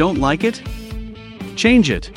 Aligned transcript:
Don't 0.00 0.24
like 0.24 0.46
it? 0.46 0.62
Change 1.54 1.94
it. 1.94 2.10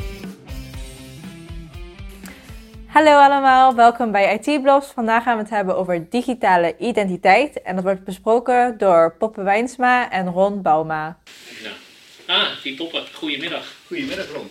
Hallo 2.86 3.11
allemaal, 3.11 3.75
welkom 3.75 4.11
bij 4.11 4.39
IT 4.39 4.61
Blogs. 4.61 4.88
Vandaag 4.88 5.23
gaan 5.23 5.36
we 5.36 5.41
het 5.41 5.52
hebben 5.52 5.77
over 5.77 6.09
digitale 6.09 6.75
identiteit. 6.80 7.61
En 7.61 7.75
dat 7.75 7.84
wordt 7.84 8.04
besproken 8.04 8.77
door 8.77 9.16
Poppe 9.20 9.43
Wijnsma 9.43 10.11
en 10.11 10.27
Ron 10.27 10.61
Bauma. 10.61 11.20
Nou. 11.63 11.75
Ah, 12.41 12.48
die 12.63 12.75
poppen. 12.75 13.04
Goedemiddag. 13.13 13.75
Goedemiddag 13.88 14.31
Ron. 14.34 14.50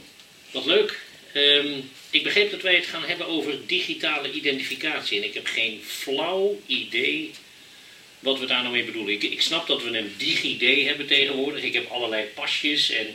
Wat 0.53 0.65
leuk. 0.65 1.01
Ehm, 1.33 1.81
ik 2.11 2.23
begreep 2.23 2.51
dat 2.51 2.63
wij 2.63 2.75
het 2.75 2.87
gaan 2.87 3.05
hebben 3.05 3.27
over 3.29 3.67
digitale 3.67 4.33
identificatie. 4.33 5.19
En 5.19 5.25
ik 5.25 5.35
heb 5.35 5.47
geen 5.47 5.81
flauw 5.83 6.57
idee 6.67 7.33
wat 8.23 8.39
we 8.39 8.47
daar 8.47 8.63
nou 8.63 8.75
mee 8.75 8.85
bedoelen. 8.85 9.15
Ik, 9.15 9.23
ik 9.23 9.43
snap 9.43 9.67
dat 9.67 9.83
we 9.83 9.99
een 9.99 10.15
DigiD 10.17 10.87
hebben 10.87 11.07
tegenwoordig. 11.07 11.63
Ik 11.63 11.73
heb 11.73 11.91
allerlei 11.91 12.25
pasjes 12.25 12.91
en 12.91 13.07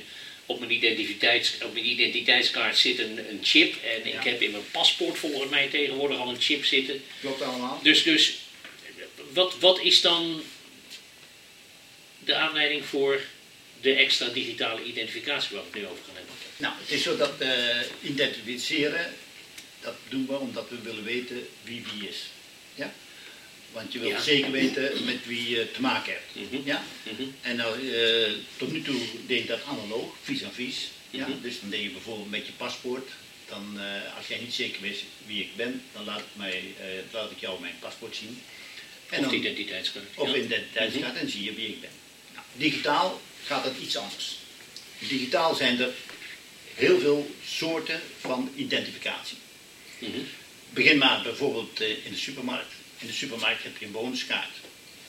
op 0.45 0.59
mijn, 0.59 0.71
identiteits, 0.71 1.53
op 1.63 1.73
mijn 1.73 1.89
identiteitskaart 1.89 2.77
zit 2.77 2.99
een, 2.99 3.17
een 3.29 3.39
chip. 3.41 3.75
En 3.83 4.05
ik 4.05 4.23
heb 4.23 4.41
in 4.41 4.51
mijn 4.51 4.71
paspoort 4.71 5.17
volgens 5.17 5.49
mij 5.49 5.67
tegenwoordig 5.67 6.17
al 6.17 6.29
een 6.29 6.41
chip 6.41 6.65
zitten. 6.65 7.03
Klopt 7.19 7.41
allemaal. 7.41 7.79
Dus, 7.83 8.03
dus 8.03 8.37
wat, 9.33 9.59
wat 9.59 9.81
is 9.81 10.01
dan 10.01 10.41
de 12.19 12.35
aanleiding 12.35 12.85
voor 12.85 13.21
de 13.81 13.93
extra 13.93 14.27
digitale 14.27 14.83
identificatie 14.83 15.55
waar 15.55 15.65
we 15.65 15.69
het 15.71 15.79
nu 15.79 15.85
over 15.85 16.03
gaan 16.05 16.15
hebben? 16.15 16.33
Nou, 16.57 16.73
het 16.79 16.91
is 16.91 17.03
zo 17.03 17.17
dat 17.17 17.33
uh, 17.39 17.49
identificeren, 18.01 19.13
dat 19.81 19.95
doen 20.09 20.25
we 20.27 20.37
omdat 20.37 20.69
we 20.69 20.81
willen 20.81 21.03
weten 21.03 21.47
wie 21.63 21.83
wie 21.91 22.09
is. 22.09 22.17
Ja? 22.75 22.93
Want 23.77 23.93
je 23.93 23.99
wilt 23.99 24.11
Ja. 24.11 24.21
zeker 24.21 24.51
weten 24.51 25.05
met 25.05 25.25
wie 25.25 25.49
je 25.49 25.71
te 25.71 25.81
maken 25.81 26.13
hebt. 26.13 26.51
Mhm. 26.51 26.67
Ja? 26.67 26.83
Mhm. 27.03 27.23
En 27.41 27.55
nou, 27.55 27.79
tot 28.57 28.71
nu 28.71 28.81
toe 28.81 29.01
deed 29.27 29.47
dat 29.47 29.59
analoog, 29.63 30.13
vis-à-vis. 30.21 30.89
Ja? 31.09 31.27
Mhm. 31.27 31.41
Dus 31.41 31.59
dan 31.59 31.69
deed 31.69 31.81
je 31.81 31.89
bijvoorbeeld 31.89 32.29
met 32.29 32.45
je 32.45 32.51
paspoort. 32.51 33.09
Dan, 33.47 33.79
eh, 33.79 34.17
als 34.17 34.27
jij 34.27 34.39
niet 34.39 34.53
zeker 34.53 34.81
wist 34.81 35.03
wie 35.25 35.41
ik 35.41 35.55
ben, 35.55 35.81
dan 35.93 36.03
laat 36.05 36.19
ik, 36.19 36.25
mij, 36.33 36.63
eh, 36.79 36.85
laat 37.11 37.31
ik 37.31 37.39
jou 37.39 37.61
mijn 37.61 37.75
paspoort 37.79 38.15
zien. 38.15 38.41
En 39.09 39.25
Of 39.25 39.31
identiteitskaart. 39.31 40.05
Of 40.15 40.35
identiteitskaart 40.35 41.15
en 41.15 41.29
zie 41.29 41.43
je 41.43 41.53
wie 41.53 41.67
ik 41.67 41.81
ben. 41.81 41.89
Nou, 42.33 42.45
digitaal 42.55 43.21
gaat 43.45 43.63
dat 43.63 43.73
iets 43.81 43.97
anders. 43.97 44.37
Digitaal 44.99 45.55
zijn 45.55 45.79
er 45.79 45.89
heel 46.73 46.99
veel 46.99 47.35
soorten 47.45 48.01
van 48.19 48.51
identificatie. 48.55 49.37
Begin 50.69 50.97
maar 50.97 51.21
bijvoorbeeld 51.21 51.79
in 51.79 52.11
de 52.11 52.17
supermarkt. 52.17 52.73
In 52.97 53.07
de 53.07 53.13
supermarkt 53.13 53.63
heb 53.63 53.77
je 53.77 53.85
een 53.85 53.91
bonuskaart. 53.91 54.55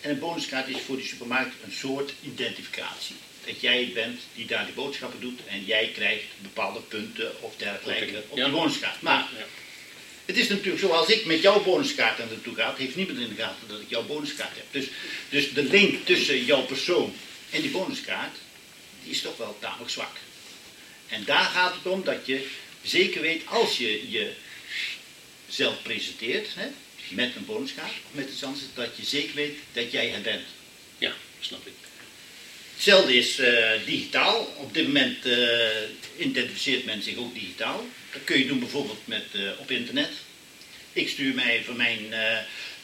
En 0.00 0.11
een 0.11 0.19
bonuskaart 0.19 0.69
is 0.69 0.81
voor 0.86 0.97
die 0.97 1.06
supermarkt 1.06 1.55
een 1.64 1.72
soort 1.72 2.12
identificatie. 2.22 3.14
Dat 3.44 3.61
jij 3.61 3.81
het 3.81 3.94
bent 3.94 4.20
die 4.34 4.47
daar 4.47 4.64
die 4.64 4.75
boodschappen 4.75 5.20
doet 5.20 5.41
en 5.47 5.64
jij 5.64 5.91
krijgt 5.94 6.25
bepaalde 6.41 6.81
punten 6.81 7.42
of 7.42 7.56
dergelijke 7.56 8.22
op 8.28 8.36
die 8.36 8.48
bonuskaart. 8.50 9.03
Maar 9.03 9.28
Ja. 9.36 9.44
het 10.25 10.36
is 10.36 10.48
natuurlijk 10.48 10.78
zo, 10.78 10.89
als 10.89 11.09
ik 11.09 11.25
met 11.25 11.42
jouw 11.42 11.62
bonuskaart 11.62 12.20
aan 12.20 12.28
naartoe 12.28 12.55
ga, 12.55 12.75
heeft 12.77 12.97
niemand 12.97 13.19
in 13.19 13.28
de 13.28 13.34
gaten 13.34 13.69
dat 13.69 13.81
ik 13.81 13.89
jouw 13.89 14.03
bonuskaart 14.06 14.56
heb. 14.56 14.64
Dus, 14.70 14.86
dus 15.28 15.53
de 15.53 15.62
link 15.62 16.06
tussen 16.06 16.44
jouw 16.44 16.62
persoon 16.62 17.14
en 17.50 17.61
die 17.61 17.70
bonuskaart, 17.70 18.36
die 19.03 19.12
is 19.12 19.20
toch 19.20 19.36
wel 19.36 19.56
tamelijk 19.61 19.91
zwak. 19.91 20.16
En 21.09 21.25
daar 21.25 21.44
gaat 21.44 21.75
het 21.75 21.86
om 21.92 22.05
dat 22.05 22.27
je 22.27 22.47
zeker 22.83 23.20
weet, 23.20 23.47
als 23.47 23.77
je 23.78 24.09
jezelf 25.47 25.83
presenteert, 25.83 26.48
hè, 26.55 26.69
met 27.11 27.37
een 27.37 27.47
bonuskaart 27.47 27.92
of 28.06 28.11
met 28.11 28.28
iets 28.28 28.45
anders, 28.45 28.64
dat 28.75 28.97
je 28.97 29.05
zeker 29.05 29.34
weet 29.34 29.56
dat 29.73 29.92
jij 29.92 30.09
het 30.09 30.23
bent. 30.23 30.47
ja, 30.98 31.12
snap 31.41 31.67
ik. 31.67 31.73
Hetzelfde 32.78 33.17
is 33.17 33.39
eh, 33.39 33.70
digitaal. 33.87 34.55
Op 34.56 34.75
dit 34.75 34.87
moment 34.87 35.27
eh, 35.27 35.37
identificeert 36.19 36.84
men 36.84 37.03
zich 37.03 37.16
ook 37.16 37.34
digitaal. 37.34 37.87
Dat 38.12 38.25
kun 38.25 38.38
je 38.38 38.47
doen 38.47 38.59
bijvoorbeeld 38.59 39.06
met, 39.06 39.25
eh, 39.32 39.41
op 39.59 39.71
internet. 39.71 40.10
Ik 40.93 41.09
stuur 41.09 41.34
mij 41.34 41.62
van 41.65 41.77
mijn 41.77 42.12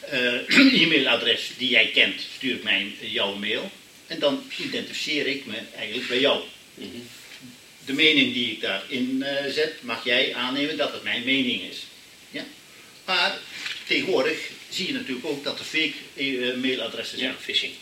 e-mailadres 0.81 1.49
die 1.57 1.69
jij 1.69 1.87
kent, 1.87 2.21
stuur 2.35 2.55
ik 2.55 2.63
mij 2.63 2.93
jouw 2.99 3.35
mail. 3.35 3.71
En 4.07 4.19
dan 4.19 4.43
identificeer 4.57 5.27
ik 5.27 5.45
me 5.45 5.57
eigenlijk 5.75 6.07
bij 6.07 6.19
jou. 6.19 6.43
Mhm. 6.73 6.87
De 7.85 7.93
mening 7.93 8.33
die 8.33 8.51
ik 8.51 8.61
daarin 8.61 9.25
zet, 9.49 9.81
mag 9.81 10.05
jij 10.05 10.33
aannemen 10.33 10.77
dat 10.77 10.91
het 10.91 11.03
mijn 11.03 11.23
mening 11.23 11.61
is. 11.61 11.77
Ja? 12.31 12.45
Maar 13.05 13.39
tegenwoordig 13.87 14.37
zie 14.69 14.87
je 14.87 14.93
natuurlijk 14.93 15.25
ook 15.25 15.43
dat 15.43 15.59
er 15.59 15.65
fake 15.65 15.93
eh, 16.15 16.55
mailadressen 16.55 17.17
zijn. 17.17 17.31
Ja, 17.31 17.37
phishing. 17.39 17.73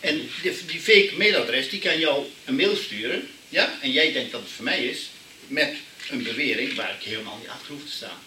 En 0.00 0.30
die, 0.42 0.52
die 0.66 0.80
fake 0.80 1.12
mailadres 1.16 1.68
die 1.68 1.80
kan 1.80 1.98
jou 1.98 2.26
een 2.44 2.54
mail 2.56 2.76
sturen, 2.76 3.28
ja, 3.48 3.78
en 3.80 3.92
jij 3.92 4.12
denkt 4.12 4.32
dat 4.32 4.40
het 4.40 4.50
voor 4.50 4.64
mij 4.64 4.84
is, 4.86 5.08
met 5.46 5.74
een 6.10 6.22
bewering 6.22 6.74
waar 6.74 6.96
ik 7.00 7.06
helemaal 7.06 7.38
niet 7.38 7.48
achter 7.48 7.72
hoef 7.72 7.84
te 7.84 7.92
staan. 7.92 8.18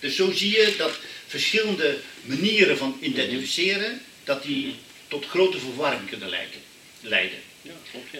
Dus 0.00 0.16
zo 0.16 0.32
zie 0.32 0.50
je 0.50 0.74
dat 0.76 0.98
verschillende 1.26 1.98
manieren 2.22 2.76
van 2.76 2.98
identificeren, 3.00 4.02
dat 4.24 4.42
die 4.42 4.74
tot 5.08 5.26
grote 5.26 5.58
verwarring 5.58 6.08
kunnen 6.08 6.28
leiden. 6.28 6.60
leiden. 7.00 7.38
Ja, 7.62 7.72
klopt, 7.90 8.10
ja. 8.12 8.18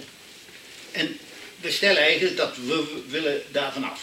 En 0.92 1.18
we 1.60 1.70
stellen 1.70 2.02
eigenlijk 2.02 2.36
dat 2.36 2.56
we 2.56 3.02
willen 3.08 3.42
daarvan 3.52 3.84
af. 3.84 4.02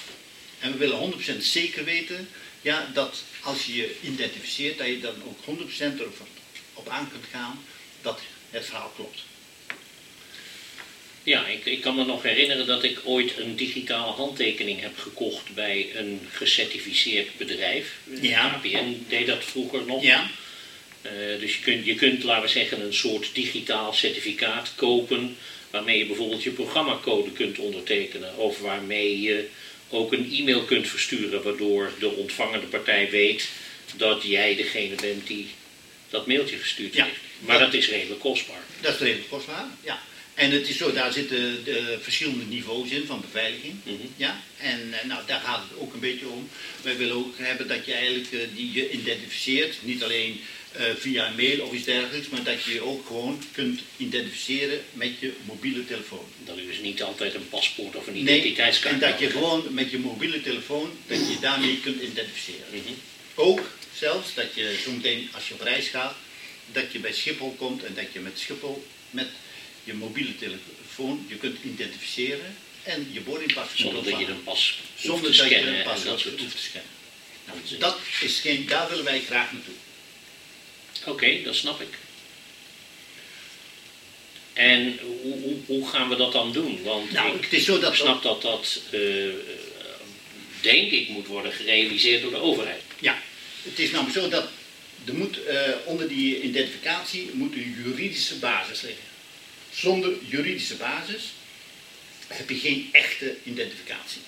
En 0.60 0.72
we 0.72 0.78
willen 0.78 1.14
100% 1.38 1.38
zeker 1.40 1.84
weten 1.84 2.30
ja, 2.62 2.90
dat 2.94 3.24
als 3.42 3.66
je 3.66 3.76
je 3.76 3.96
identificeert, 4.02 4.78
dat 4.78 4.88
je 4.88 5.00
dan 5.00 5.16
ook 5.26 5.60
100% 5.60 5.78
erop 5.80 6.28
op 6.74 6.90
aan 6.90 7.10
kunt 7.12 7.26
gaan 7.32 7.64
dat 8.02 8.20
het 8.50 8.66
verhaal 8.66 8.92
klopt. 8.96 9.20
Ja, 11.24 11.48
ik, 11.48 11.66
ik 11.66 11.82
kan 11.82 11.96
me 11.96 12.06
nog 12.06 12.24
herinneren 12.24 12.66
dat 12.66 12.84
ik 12.84 13.00
ooit 13.04 13.38
een 13.38 13.56
digitale 13.56 14.12
handtekening 14.12 14.82
heb 14.82 14.98
gekocht 14.98 15.54
bij 15.54 15.96
een 15.96 16.20
gecertificeerd 16.32 17.38
bedrijf. 17.38 17.98
Ja. 18.22 18.52
APN 18.52 19.06
deed 19.08 19.28
dat 19.28 19.44
vroeger 19.44 19.86
nog. 19.86 20.04
Ja, 20.04 20.30
Eh, 21.02 21.40
dus 21.40 21.56
je 21.56 21.62
kunt, 21.62 21.86
je 21.86 21.96
kunt, 21.96 22.24
laten 22.24 22.44
we 22.44 22.50
zeggen, 22.50 22.82
een 22.82 22.94
soort 22.94 23.30
digitaal 23.34 23.94
certificaat 23.94 24.72
kopen. 24.76 25.38
Waarmee 25.70 25.98
je 25.98 26.06
bijvoorbeeld 26.06 26.44
je 26.44 26.52
programmacode 26.52 27.32
kunt 27.32 27.60
ondertekenen. 27.60 28.38
Of 28.38 28.60
waarmee 28.60 29.22
je 29.22 29.48
ook 29.92 30.14
een 30.14 30.32
e-mail 30.32 30.64
kunt 30.64 30.88
versturen. 30.88 31.44
Waardoor 31.44 31.92
de 32.00 32.10
ontvangende 32.10 32.66
partij 32.68 33.10
weet 33.10 33.50
dat 33.96 34.24
jij 34.24 34.56
degene 34.56 34.96
bent 34.96 35.28
die 35.28 35.48
dat 36.10 36.28
mailtje 36.28 36.58
gestuurd 36.58 36.94
Ja. 36.94 37.06
heeft. 37.06 37.18
Maar 37.40 37.60
Dat- 37.60 37.72
dat 37.72 37.82
is 37.82 37.90
redelijk 37.90 38.20
kostbaar. 38.20 38.64
dat 38.82 38.94
is 38.94 39.00
redelijk 39.00 39.30
kostbaar. 39.30 39.66
Ja. 39.84 40.02
En 40.34 40.52
het 40.52 40.70
is 40.70 40.78
zo, 40.78 40.94
daar 40.94 41.14
zitten 41.14 41.64
de 41.64 41.98
verschillende 42.02 42.46
niveaus 42.46 42.90
in 42.90 43.06
van 43.06 43.22
beveiliging. 43.22 43.74
Mhm. 43.84 43.96
Ja? 44.16 44.42
En 44.58 44.94
eh, 44.94 45.06
nou, 45.08 45.22
daar 45.28 45.40
gaat 45.42 45.64
het 45.70 45.80
ook 45.80 45.94
een 45.94 46.00
beetje 46.00 46.28
om. 46.28 46.50
Wij 46.82 46.98
willen 46.98 47.16
ook 47.16 47.36
hebben 47.38 47.68
dat 47.68 47.86
je 47.86 47.94
eigenlijk 47.94 48.32
eh, 48.32 48.40
die 48.56 48.72
je 48.72 48.92
identificeert, 48.92 49.76
niet 49.82 50.04
alleen 50.04 50.42
eh, 50.72 50.84
via 50.98 51.28
een 51.28 51.36
mail 51.36 51.66
of 51.66 51.74
iets 51.74 51.86
dergelijks, 51.86 52.30
maar 52.30 52.44
dat 52.44 52.64
je 52.64 52.74
je 52.74 52.82
ook 52.82 53.08
gewoon 53.08 53.44
kunt 53.52 53.82
identificeren 53.98 54.84
met 54.94 55.20
je 55.20 55.34
mobiele 55.46 55.86
telefoon. 55.86 56.26
Dat 56.46 56.58
u 56.58 56.66
dus 56.66 56.80
niet 56.80 57.04
altijd 57.04 57.34
een 57.34 57.50
paspoort 57.50 57.96
of 57.96 58.08
een 58.08 58.14
Nee, 58.14 58.22
identiteitskaart 58.22 58.94
en 58.94 59.10
dat 59.10 59.20
je 59.20 59.30
gewoon 59.30 59.74
met 59.74 59.92
je 59.92 60.00
mobiele 60.00 60.42
telefoon, 60.42 60.92
dat 61.08 61.18
je 61.18 61.38
daarmee 61.42 61.80
kunt 61.80 62.02
identificeren. 62.02 62.66
Mhm. 62.72 62.94
Ook 63.36 63.70
zelfs 63.96 64.34
dat 64.34 64.54
je 64.54 64.80
zometeen 64.84 65.30
als 65.34 65.48
je 65.48 65.54
op 65.54 65.62
reis 65.62 65.88
gaat, 65.88 66.16
dat 66.72 66.92
je 66.92 67.00
bij 67.00 67.14
Schiphol 67.14 67.56
komt 67.58 67.84
en 67.84 67.94
dat 67.94 68.14
je 68.14 68.20
met 68.20 68.40
Schiphol 68.40 68.88
met 69.10 69.28
je 69.84 69.94
mobiele 69.94 70.36
telefoon 70.38 71.26
je 71.28 71.36
kunt 71.36 71.58
identificeren 71.64 72.56
en 72.84 73.08
je 73.12 73.22
boardingpas 73.22 73.68
kunt 73.68 73.80
Zonder 73.80 74.04
dat 74.04 74.20
je 74.20 74.28
een 74.28 74.44
pas 74.44 74.80
Zonder 74.96 75.38
dat 75.38 75.50
je 75.50 75.58
een 75.58 75.76
en 75.76 75.84
pas 75.84 76.04
hoeft 76.04 76.24
te 76.38 76.58
scannen. 76.58 76.90
Nou, 77.46 77.60
dat 77.80 77.98
is 78.22 78.40
geen, 78.40 78.66
daar 78.68 78.90
willen 78.90 79.04
wij 79.04 79.22
graag 79.22 79.52
naartoe. 79.52 79.74
Oké, 81.06 81.44
dat 81.44 81.56
snap 81.56 81.82
ik. 81.82 81.98
En 84.54 85.00
hoe, 85.22 85.34
hoe, 85.42 85.58
hoe 85.66 85.90
gaan 85.90 86.10
we 86.10 86.16
dat 86.16 86.32
dan 86.32 86.52
doen? 86.52 86.84
Want 86.84 87.12
Nou, 87.12 87.36
ik 87.36 87.44
het 87.44 87.54
is 87.54 87.66
zo 87.66 87.80
dat 87.80 87.96
snap 87.96 88.24
dat 88.24 88.42
dat, 88.42 88.82
eh, 88.92 89.28
eh, 89.28 89.34
denk 90.62 90.92
ik, 90.92 91.10
moet 91.10 91.28
worden 91.28 91.52
gerealiseerd 91.52 92.22
door 92.22 92.32
de 92.32 92.38
overheid. 92.38 92.82
Ja, 93.00 93.22
het 93.64 93.80
is 93.80 93.92
namelijk 93.92 94.18
zo 94.20 94.30
dat 94.30 94.50
er 95.06 95.14
moet, 95.14 95.44
eh, 95.44 95.72
onder 95.86 96.08
die 96.08 96.42
identificatie 96.42 97.30
moet 97.34 97.54
een 97.54 97.84
juridische 97.84 98.36
basis 98.36 98.82
liggen. 98.82 99.04
Zonder 99.74 100.14
juridische 100.28 100.76
basis 100.76 101.24
heb 102.28 102.50
je 102.50 102.56
geen 102.56 102.90
echte 102.92 103.36
identificatie. 103.44 104.22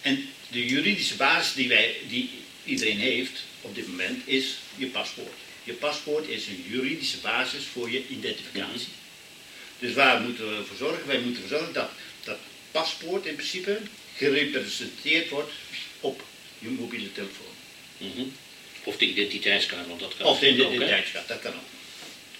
En 0.00 0.28
de 0.48 0.66
juridische 0.66 1.16
basis 1.16 1.54
die, 1.54 1.68
wij, 1.68 1.96
die 2.08 2.30
iedereen 2.64 2.98
heeft 2.98 3.42
op 3.60 3.74
dit 3.74 3.86
moment 3.86 4.28
is 4.28 4.54
je 4.76 4.86
paspoort. 4.86 5.45
Je 5.66 5.72
paspoort 5.72 6.28
is 6.28 6.46
een 6.46 6.64
juridische 6.68 7.18
basis 7.18 7.64
voor 7.64 7.90
je 7.90 8.08
identificatie. 8.08 8.88
Dus 9.78 9.94
waar 9.94 10.20
moeten 10.20 10.58
we 10.58 10.64
voor 10.64 10.76
zorgen? 10.76 11.06
Wij 11.06 11.20
moeten 11.20 11.42
ervoor 11.42 11.58
zorgen 11.58 11.74
dat 11.74 11.90
dat 12.24 12.38
paspoort 12.70 13.26
in 13.26 13.34
principe 13.34 13.80
gerepresenteerd 14.16 15.28
wordt 15.28 15.52
op 16.00 16.24
je 16.58 16.68
mobiele 16.68 17.12
telefoon. 17.12 17.54
Mhm. 17.96 18.22
Of 18.84 18.96
de 18.96 19.06
identiteitskaart, 19.06 19.86
want 19.86 20.00
dat 20.00 20.16
kan 20.16 20.26
Of 20.26 20.38
de 20.38 20.48
identiteitskaart, 20.48 21.28
dat 21.28 21.40
kan 21.40 21.52
ook. 21.52 21.75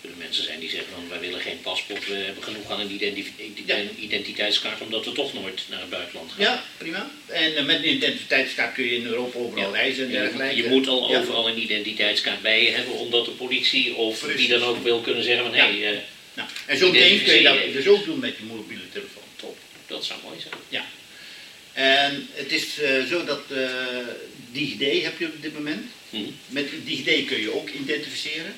Kunnen 0.06 0.24
mensen 0.26 0.44
zijn 0.44 0.60
die 0.60 0.70
zeggen 0.70 0.92
van 0.92 1.08
wij 1.08 1.20
willen 1.20 1.40
geen 1.40 1.60
paspoort, 1.60 2.06
we 2.06 2.14
hebben 2.14 2.42
genoeg 2.42 2.70
aan 2.70 2.80
een, 2.80 4.04
identiteitskaart 4.04 4.80
omdat 4.80 5.04
we 5.04 5.12
toch 5.12 5.32
nooit 5.34 5.62
naar 5.70 5.80
het 5.80 5.90
buitenland 5.90 6.32
gaan. 6.32 6.44
Ja, 6.44 6.64
prima. 6.76 7.10
En 7.26 7.56
eh, 7.56 7.64
met 7.64 7.76
een 7.76 7.94
identiteitskaart 7.94 8.74
kun 8.74 8.84
je 8.84 8.96
in 8.96 9.06
Europa 9.06 9.38
overal 9.38 9.72
reizen 9.72 10.04
en 10.04 10.10
dergelijke. 10.10 10.56
je 10.56 10.68
moet 10.68 10.88
al 10.88 11.16
overal 11.16 11.48
een 11.48 11.62
identiteitskaart 11.62 12.42
bij 12.42 12.64
je 12.64 12.70
hebben, 12.70 12.94
omdat 12.94 13.24
de 13.24 13.30
politie 13.30 13.94
of 13.94 14.20
Precies. 14.20 14.36
wie 14.36 14.48
dan 14.48 14.62
ook 14.62 14.82
wil 14.82 15.00
kunnen 15.00 15.24
zeggen 15.24 15.44
van 15.44 15.54
hé, 15.54 15.80
hey, 15.80 16.04
Nou, 16.34 16.48
en 16.66 16.78
ding 16.78 17.24
kun 17.24 17.34
je 17.34 17.42
dat 17.42 17.72
dus 17.72 17.86
ook 17.86 18.04
doen 18.04 18.18
met 18.18 18.36
je 18.36 18.44
mobiele 18.44 18.88
telefoon. 18.92 19.22
top, 19.36 19.56
dat 19.86 20.04
zou 20.04 20.20
mooi 20.24 20.40
zijn. 20.40 20.54
Ja. 20.68 20.84
En 21.72 22.28
het 22.32 22.52
is 22.52 22.78
eh, 22.78 23.04
zo 23.04 23.24
dat 23.24 23.42
eh 23.50 23.64
DigiD 24.52 25.02
heb 25.02 25.18
je 25.18 25.26
op 25.26 25.42
dit 25.42 25.52
moment. 25.52 25.84
Mhm. 26.10 26.22
Met 26.46 26.68
DigiD 26.84 27.26
kun 27.26 27.40
je 27.40 27.54
ook 27.54 27.70
identificeren. 27.70 28.54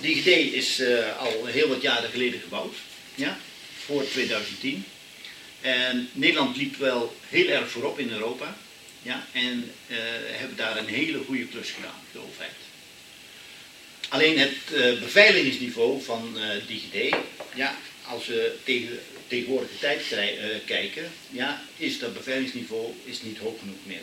DigiD 0.00 0.52
is 0.52 0.78
eh, 0.78 1.18
al 1.18 1.46
heel 1.46 1.68
wat 1.68 1.82
jaren 1.82 2.10
geleden 2.10 2.40
gebouwd, 2.40 2.76
ja, 3.14 3.38
voor 3.84 4.08
2010. 4.08 4.84
En 5.60 6.08
Nederland 6.12 6.56
liep 6.56 6.76
wel 6.76 7.16
heel 7.28 7.48
erg 7.48 7.68
voorop 7.68 7.98
in 7.98 8.10
Europa. 8.10 8.56
Ja, 9.02 9.26
en 9.32 9.72
eh, 9.86 9.96
hebben 10.30 10.56
daar 10.56 10.76
een 10.76 10.86
hele 10.86 11.18
goede 11.18 11.46
klus 11.46 11.70
gedaan, 11.70 12.00
de 12.12 12.18
overheid. 12.18 12.52
Alleen 14.08 14.38
het 14.38 14.56
eh, 14.74 15.00
beveiligingsniveau 15.00 16.02
van 16.02 16.38
DigiD, 16.66 17.16
ja, 17.54 17.76
als 18.06 18.26
we 18.26 18.54
tegen 18.64 19.00
tegenwoordige 19.26 19.78
tijd 19.78 20.02
kijken, 20.64 21.12
ja, 21.30 21.62
is 21.76 21.98
dat 21.98 22.14
beveiligingsniveau 22.14 22.92
is 23.04 23.22
niet 23.22 23.38
hoog 23.38 23.58
genoeg 23.58 23.78
meer. 23.82 24.02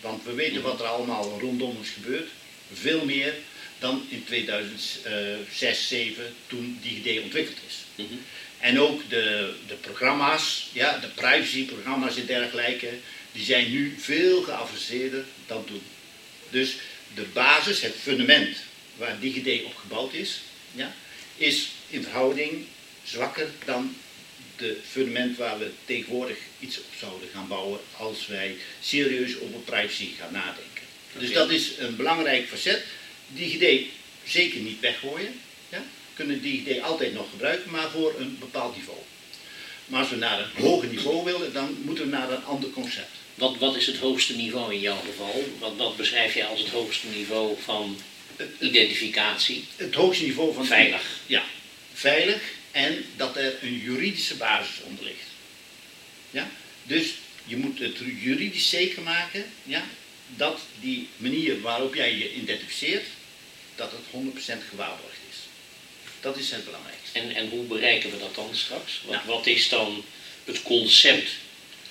Want 0.00 0.24
we 0.24 0.34
weten 0.34 0.62
wat 0.62 0.80
er 0.80 0.86
allemaal 0.86 1.38
rondom 1.40 1.76
ons 1.76 1.88
gebeurt. 1.88 2.28
Veel 2.72 3.04
meer 3.04 3.34
dan 3.78 4.06
in 4.08 4.24
2006, 4.24 5.00
2007 5.10 6.34
toen 6.46 6.78
DigiD 6.82 7.22
ontwikkeld 7.22 7.58
is. 7.68 7.76
Mhm. 7.94 8.14
En 8.60 8.80
ook 8.80 9.08
de, 9.08 9.54
de 9.66 9.74
programma's, 9.74 10.68
ja, 10.72 10.98
de 10.98 11.08
privacyprogramma's 11.08 12.16
en 12.16 12.26
dergelijke, 12.26 12.90
die 13.32 13.44
zijn 13.44 13.70
nu 13.70 13.94
veel 13.98 14.42
geavanceerder 14.42 15.24
dan 15.46 15.64
toen. 15.64 15.82
Dus 16.50 16.76
de 17.14 17.26
basis, 17.32 17.80
het 17.80 17.94
fundament 18.02 18.56
waar 18.96 19.20
DigiD 19.20 19.64
op 19.64 19.76
gebouwd 19.76 20.12
is, 20.12 20.40
ja, 20.72 20.94
is 21.36 21.68
in 21.88 22.02
verhouding 22.02 22.64
zwakker 23.04 23.48
dan 23.64 23.96
de 24.56 24.76
fundament 24.90 25.36
waar 25.36 25.58
we 25.58 25.70
tegenwoordig 25.84 26.36
iets 26.60 26.78
op 26.78 26.84
zouden 26.98 27.28
gaan 27.32 27.48
bouwen 27.48 27.80
als 27.96 28.26
wij 28.26 28.56
serieus 28.80 29.40
over 29.40 29.60
privacy 29.60 30.08
gaan 30.18 30.32
nadenken. 30.32 30.82
Dus 31.18 31.32
dat 31.32 31.50
is 31.50 31.70
een 31.78 31.96
belangrijk 31.96 32.48
facet. 32.48 32.84
DigiD 33.26 33.86
zeker 34.24 34.60
niet 34.60 34.80
weggooien. 34.80 35.40
Ja? 35.68 35.78
We 35.78 36.14
kunnen 36.14 36.42
DigiD 36.42 36.80
altijd 36.80 37.12
nog 37.12 37.30
gebruiken, 37.30 37.70
maar 37.70 37.90
voor 37.90 38.14
een 38.18 38.36
bepaald 38.38 38.76
niveau. 38.76 38.98
Maar 39.86 40.00
als 40.00 40.10
we 40.10 40.16
naar 40.16 40.40
een 40.40 40.62
hoger 40.62 40.88
niveau 40.88 41.24
willen, 41.24 41.52
dan 41.52 41.76
moeten 41.82 42.04
we 42.04 42.10
naar 42.10 42.30
een 42.30 42.44
ander 42.44 42.70
concept. 42.70 43.10
Wat, 43.34 43.56
wat 43.58 43.76
is 43.76 43.86
het 43.86 43.96
hoogste 43.96 44.36
niveau 44.36 44.74
in 44.74 44.80
jouw 44.80 45.00
geval? 45.06 45.44
Wat, 45.58 45.76
wat 45.76 45.96
beschrijf 45.96 46.34
jij 46.34 46.46
als 46.46 46.60
het 46.60 46.70
hoogste 46.70 47.06
niveau 47.06 47.56
van 47.62 47.98
identificatie? 48.58 49.64
Het 49.76 49.94
hoogste 49.94 50.24
niveau 50.24 50.54
van... 50.54 50.66
Veilig. 50.66 51.20
Ja, 51.26 51.44
veilig 51.92 52.40
en 52.70 53.04
dat 53.16 53.36
er 53.36 53.58
een 53.62 53.78
juridische 53.78 54.36
basis 54.36 54.82
onder 54.82 55.04
ligt. 55.04 55.28
Ja? 56.30 56.50
Dus 56.82 57.14
je 57.44 57.56
moet 57.56 57.78
het 57.78 57.96
juridisch 58.20 58.68
zeker 58.68 59.02
maken 59.02 59.44
ja, 59.62 59.84
dat 60.36 60.60
die 60.80 61.08
manier 61.16 61.60
waarop 61.60 61.94
jij 61.94 62.16
je 62.16 62.34
identificeert, 62.34 63.06
dat 63.76 63.90
het 63.90 64.00
100% 64.10 64.62
gewaarborgd 64.68 65.18
is. 65.30 65.36
Dat 66.20 66.36
is 66.36 66.50
het 66.50 66.64
belangrijkste. 66.64 67.18
En, 67.18 67.34
en 67.34 67.48
hoe 67.48 67.64
bereiken 67.64 68.10
we 68.10 68.18
dat 68.18 68.34
dan 68.34 68.50
straks? 68.52 69.00
Wat, 69.04 69.14
Nou. 69.14 69.26
wat 69.26 69.46
is 69.46 69.68
dan 69.68 70.04
het 70.44 70.62
concept? 70.62 71.30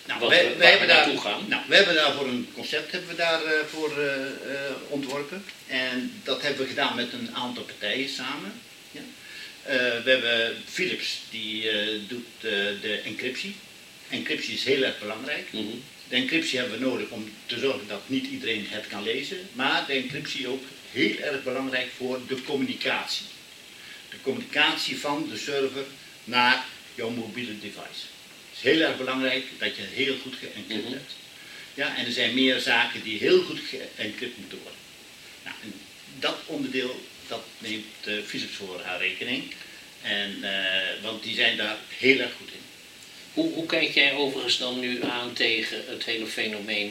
Nou, 0.05 0.19
Wat 0.19 0.29
wij, 0.29 0.43
we- 0.43 0.49
wij 0.49 0.57
waar 0.57 0.69
hebben 0.69 0.87
we 0.87 0.93
daar, 0.93 1.05
naartoe 1.05 1.21
gaan? 1.23 1.45
Nou, 1.47 1.63
we 1.67 1.75
hebben 1.75 1.95
daarvoor 1.95 2.27
een 2.27 2.47
concept 2.53 2.91
hebben 2.91 3.09
we 3.09 3.15
daarvoor 3.15 3.65
voor 3.69 3.99
eh, 4.01 4.25
eh, 4.25 4.71
ontworpen. 4.89 5.45
En 5.67 6.21
dat 6.23 6.41
hebben 6.41 6.61
we 6.61 6.67
gedaan 6.67 6.95
met 6.95 7.13
een 7.13 7.35
aantal 7.35 7.63
partijen 7.63 8.09
samen. 8.09 8.53
Ja. 8.91 9.01
Eh, 9.63 9.75
we 10.03 10.09
hebben 10.09 10.57
Philips, 10.69 11.19
die 11.29 11.69
eh, 11.69 11.87
doet 12.07 12.25
eh, 12.37 12.51
de 12.81 13.01
encryptie. 13.05 13.55
Encryptie 14.09 14.53
is 14.53 14.63
heel 14.63 14.83
erg 14.83 14.99
belangrijk. 14.99 15.47
Mhm. 15.51 15.63
De 16.09 16.15
encryptie 16.15 16.59
hebben 16.59 16.79
we 16.79 16.85
nodig 16.85 17.09
om 17.09 17.31
te 17.45 17.59
zorgen 17.59 17.87
dat 17.87 18.01
niet 18.05 18.25
iedereen 18.27 18.65
het 18.69 18.87
kan 18.87 19.03
lezen. 19.03 19.37
Maar 19.53 19.83
de 19.87 19.93
encryptie 19.93 20.47
ook 20.47 20.63
heel 20.95 21.17
erg 21.17 21.43
belangrijk 21.43 21.87
voor 21.97 22.19
de 22.27 22.41
communicatie. 22.43 23.25
De 24.09 24.21
communicatie 24.21 24.99
van 24.99 25.27
de 25.29 25.37
server 25.37 25.85
naar 26.23 26.65
jouw 26.95 27.09
mobiele 27.09 27.59
device. 27.59 28.03
Het 28.49 28.57
is 28.57 28.61
heel 28.61 28.81
erg 28.81 28.97
belangrijk 28.97 29.43
dat 29.59 29.75
je 29.75 29.81
heel 29.81 30.15
goed 30.21 30.35
geëncrypt 30.35 30.83
Mhm. 30.83 30.93
hebt. 30.93 31.11
Ja, 31.73 31.95
en 31.97 32.05
er 32.05 32.11
zijn 32.11 32.33
meer 32.33 32.59
zaken 32.59 33.03
die 33.03 33.19
heel 33.19 33.41
goed 33.41 33.59
geëncrypt 33.69 34.37
moeten 34.37 34.57
worden. 34.63 34.79
Nou, 35.43 35.55
en 35.63 35.73
dat 36.19 36.37
onderdeel 36.45 37.05
dat 37.27 37.43
neemt 37.57 37.85
eh, 38.03 38.13
Philips 38.25 38.53
voor 38.55 38.81
haar 38.81 38.99
rekening. 38.99 39.53
En, 40.01 40.37
eh, 40.41 41.03
want 41.03 41.23
die 41.23 41.35
zijn 41.35 41.57
daar 41.57 41.77
heel 41.97 42.19
erg 42.19 42.31
goed 42.37 42.47
in. 42.51 42.63
Hoe, 43.33 43.53
hoe 43.53 43.65
kijk 43.65 43.93
jij 43.93 44.13
overigens 44.13 44.57
dan 44.57 44.79
nu 44.79 45.03
aan 45.03 45.33
tegen 45.33 45.83
het 45.87 46.05
hele 46.05 46.25
fenomeen 46.27 46.89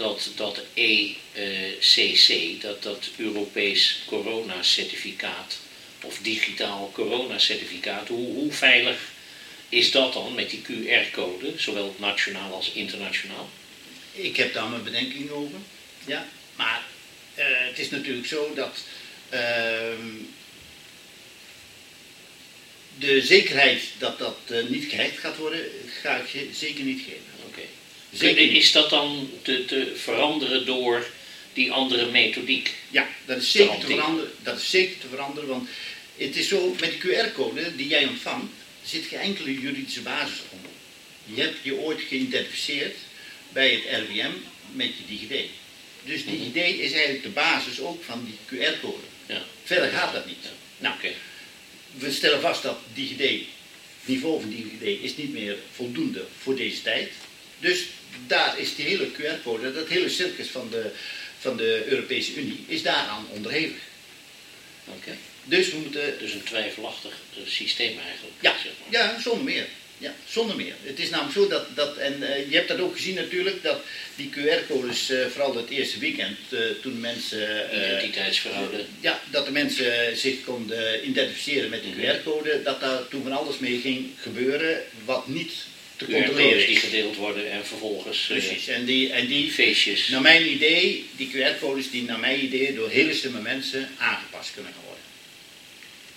dat 0.00 0.30
dat 0.36 0.60
ECC, 0.74 2.60
dat, 2.60 2.82
dat 2.82 3.08
Europees 3.16 4.02
coronacertificaat 4.06 5.58
of 6.02 6.18
digitaal 6.22 6.90
coronacertificaat, 6.92 8.08
hoe, 8.08 8.32
hoe 8.32 8.52
veilig 8.52 8.98
is 9.68 9.90
dat 9.90 10.12
dan 10.12 10.34
met 10.34 10.50
die 10.50 10.62
QR-code, 10.62 11.52
zowel 11.56 11.94
nationaal 11.98 12.52
als 12.52 12.72
internationaal? 12.72 13.50
Ik 14.12 14.36
heb 14.36 14.54
daar 14.54 14.68
mijn 14.68 14.82
bedenkingen 14.84 15.32
over. 15.32 15.58
Ja, 16.06 16.26
maar 16.56 16.84
eh, 17.34 17.44
het 17.46 17.78
is 17.78 17.90
natuurlijk 17.90 18.26
zo 18.26 18.54
dat 18.54 18.78
ehm, 19.28 20.08
de 22.98 23.22
zekerheid 23.22 23.82
dat 23.98 24.18
dat 24.18 24.38
eh, 24.46 24.64
niet 24.68 24.84
gehackt 24.90 25.18
gaat 25.18 25.36
worden, 25.36 25.64
ga 26.02 26.16
ik 26.16 26.54
zeker 26.54 26.84
niet 26.84 27.00
geven. 27.00 27.39
Zeker. 28.12 28.52
Is 28.52 28.72
dat 28.72 28.90
dan 28.90 29.30
te, 29.42 29.64
te 29.64 29.92
veranderen 29.96 30.66
door 30.66 31.06
die 31.52 31.72
andere 31.72 32.10
methodiek? 32.10 32.74
Ja, 32.90 33.08
dat 33.24 33.36
is 33.36 33.52
zeker 33.52 33.78
te 33.78 33.86
veranderen. 33.86 34.30
Dat 34.42 34.60
is 34.60 34.70
zeker 34.70 34.98
te 34.98 35.08
veranderen, 35.08 35.48
want 35.48 35.68
het 36.16 36.36
is 36.36 36.48
zo 36.48 36.76
met 36.80 36.92
de 36.92 36.98
QR-code 36.98 37.76
die 37.76 37.88
jij 37.88 38.06
ontvangt, 38.06 38.52
zit 38.84 39.04
geen 39.04 39.18
enkele 39.18 39.60
juridische 39.60 40.00
basis 40.00 40.40
onder. 40.50 40.70
Je 41.24 41.42
hebt 41.42 41.56
je 41.62 41.76
ooit 41.76 42.00
geïdentificeerd 42.08 42.96
bij 43.48 43.70
het 43.70 44.02
RWM 44.02 44.32
met 44.72 44.88
je 44.96 45.04
DigiD. 45.08 45.50
Dus 46.04 46.24
DigiD 46.24 46.56
is 46.56 46.92
eigenlijk 46.92 47.22
de 47.22 47.28
basis 47.28 47.80
ook 47.80 48.04
van 48.04 48.24
die 48.24 48.58
QR-code. 48.58 49.04
Ja. 49.26 49.42
Verder 49.64 49.90
gaat 49.90 50.12
dat 50.12 50.26
niet. 50.26 50.46
Nou, 50.78 50.94
we 51.98 52.12
stellen 52.12 52.40
vast 52.40 52.62
dat 52.62 52.78
DigiD, 52.94 53.18
het 53.18 54.08
niveau 54.08 54.40
van 54.40 54.50
DigiD 54.50 55.02
is 55.02 55.16
niet 55.16 55.32
meer 55.32 55.56
voldoende 55.74 56.24
voor 56.38 56.56
deze 56.56 56.82
tijd. 56.82 57.12
Dus 57.60 57.84
daar 58.26 58.58
is 58.58 58.74
die 58.74 58.84
hele 58.86 59.10
QR-code, 59.12 59.72
dat 59.72 59.88
hele 59.88 60.08
circus 60.08 60.48
van 60.48 60.68
de, 60.70 60.90
van 61.38 61.56
de 61.56 61.84
Europese 61.88 62.34
Unie, 62.34 62.64
is 62.66 62.82
daaraan 62.82 63.26
onderhevig. 63.30 63.80
Oké. 64.86 65.16
Dus 65.44 65.70
we 65.70 65.76
moeten... 65.78 66.18
Dus 66.18 66.32
een 66.32 66.42
twijfelachtig 66.42 67.14
systeem 67.46 67.98
eigenlijk. 67.98 68.34
Ja, 68.40 68.54
zeg 68.62 68.72
maar. 68.80 69.00
ja 69.00 69.20
zonder 69.20 69.44
meer. 69.44 69.66
Ja, 69.98 70.14
zonder 70.28 70.56
meer. 70.56 70.74
Het 70.82 70.98
is 70.98 71.10
namelijk 71.10 71.36
zo 71.36 71.48
dat, 71.48 71.76
dat 71.76 71.96
en 71.96 72.22
eh, 72.34 72.50
je 72.50 72.56
hebt 72.56 72.68
dat 72.68 72.80
ook 72.80 72.94
gezien 72.94 73.14
natuurlijk, 73.14 73.62
dat 73.62 73.80
die 74.16 74.30
QR-codes, 74.30 75.10
eh, 75.10 75.26
vooral 75.26 75.56
het 75.56 75.68
eerste 75.70 75.98
weekend, 75.98 76.38
eh, 76.50 76.58
toen 76.82 77.00
mensen... 77.00 77.68
Identiteitsfraude. 77.74 78.84
ja, 79.00 79.20
dat 79.30 79.44
de 79.44 79.52
mensen 79.52 80.16
zich 80.16 80.44
konden 80.44 81.08
identificeren 81.08 81.70
met 81.70 81.82
de 81.82 81.88
Mhm. 81.88 82.00
QR-code, 82.00 82.62
dat 82.62 82.80
daar 82.80 83.08
toen 83.08 83.22
van 83.22 83.32
alles 83.32 83.58
mee 83.58 83.80
ging 83.80 84.10
gebeuren 84.20 84.82
wat 85.04 85.26
niet 85.28 85.52
te 86.00 86.12
controleren 86.12 86.66
die 86.66 86.76
gedeeld 86.76 87.16
worden 87.16 87.50
en 87.50 87.66
vervolgens 87.66 88.30
eh, 88.30 88.36
Precies, 88.36 88.68
en 88.68 88.84
die, 88.84 89.12
en 89.12 89.26
die, 89.26 89.50
feestjes. 89.50 90.08
naar 90.08 90.20
mijn 90.20 90.50
idee, 90.50 91.06
die 91.16 91.30
QR-codes 91.30 91.90
die 91.90 92.02
naar 92.02 92.18
mijn 92.18 92.44
idee 92.44 92.74
door 92.74 92.90
hele 92.90 93.14
slimme 93.14 93.40
mensen 93.40 93.88
aangepast 93.98 94.52
kunnen 94.54 94.72
worden. 94.84 95.04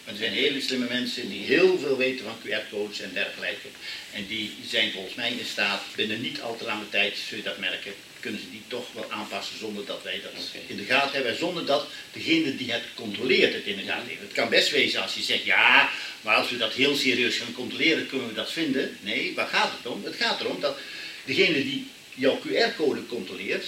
Want 0.03 0.17
er 0.17 0.23
zijn 0.23 0.37
hele 0.37 0.61
slimme 0.61 0.87
mensen 0.89 1.29
die 1.29 1.43
heel 1.43 1.79
veel 1.79 1.97
weten 1.97 2.25
van 2.25 2.35
QR-codes 2.43 2.99
en 2.99 3.11
dergelijke. 3.13 3.67
En 4.13 4.25
die 4.27 4.51
zijn 4.67 4.91
volgens 4.91 5.15
mij 5.15 5.31
in 5.31 5.45
staat, 5.45 5.83
binnen 5.95 6.21
niet 6.21 6.41
al 6.41 6.57
te 6.57 6.65
lange 6.65 6.89
tijd, 6.89 7.17
zul 7.27 7.37
je 7.37 7.43
dat 7.43 7.57
merken, 7.57 7.93
kunnen 8.23 8.41
ze 8.41 8.49
die 8.51 8.61
toch 8.67 8.87
wel 8.93 9.11
aanpassen 9.11 9.57
zonder 9.57 9.85
dat 9.85 10.03
wij 10.03 10.21
dat 10.21 10.31
in 10.67 10.77
de 10.77 10.83
gaten 10.83 11.11
hebben. 11.11 11.31
En 11.31 11.37
zonder 11.37 11.65
dat 11.65 11.87
degene 12.13 12.55
die 12.55 12.71
het 12.71 12.83
controleert 12.93 13.53
het 13.53 13.65
in 13.65 13.75
de 13.75 13.83
gaten 13.83 14.07
heeft. 14.07 14.21
Het 14.21 14.31
kan 14.31 14.49
best 14.49 14.69
wezen 14.69 15.01
als 15.01 15.13
je 15.13 15.21
zegt, 15.21 15.43
ja, 15.43 15.89
maar 16.21 16.35
als 16.35 16.49
we 16.49 16.57
dat 16.57 16.73
heel 16.73 16.95
serieus 16.95 17.37
gaan 17.37 17.53
controleren, 17.53 18.07
kunnen 18.07 18.27
we 18.27 18.33
dat 18.33 18.51
vinden. 18.51 18.97
Nee, 19.01 19.33
waar 19.35 19.47
gaat 19.47 19.71
het 19.77 19.91
om? 19.91 20.03
Het 20.03 20.15
gaat 20.15 20.39
erom 20.39 20.59
dat 20.59 20.77
degene 21.25 21.63
die 21.63 21.87
jouw 22.13 22.39
QR-code 22.39 23.05
controleert, 23.05 23.65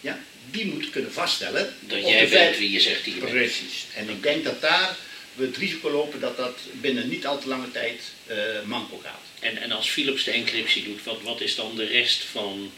ja, 0.00 0.20
die 0.50 0.66
moet 0.66 0.90
kunnen 0.90 1.12
vaststellen 1.12 1.74
Dat 1.80 2.08
jij 2.08 2.28
bent 2.28 2.58
wie 2.58 2.70
je 2.70 2.80
zegt 2.80 3.04
die 3.04 3.14
je 3.14 3.20
bent. 3.20 3.32
Precies. 3.32 3.86
En 3.94 4.08
ik 4.08 4.22
denk 4.22 4.44
dat 4.44 4.60
daar 4.60 4.96
we 5.34 5.44
het 5.44 5.56
risico 5.56 5.90
lopen 5.90 6.20
dat 6.20 6.36
dat 6.36 6.58
binnen 6.72 7.08
niet 7.08 7.26
al 7.26 7.38
te 7.38 7.48
lange 7.48 7.70
tijd 7.70 8.02
uh, 8.30 8.36
manco 8.64 9.00
gaat. 9.04 9.22
En, 9.40 9.56
en 9.56 9.72
als 9.72 9.88
Philips 9.88 10.24
de 10.24 10.30
encryptie 10.30 10.84
doet, 10.84 11.04
wat, 11.04 11.22
wat 11.22 11.40
is 11.40 11.54
dan 11.54 11.76
de 11.76 11.86
rest 11.86 12.22
van 12.22 12.72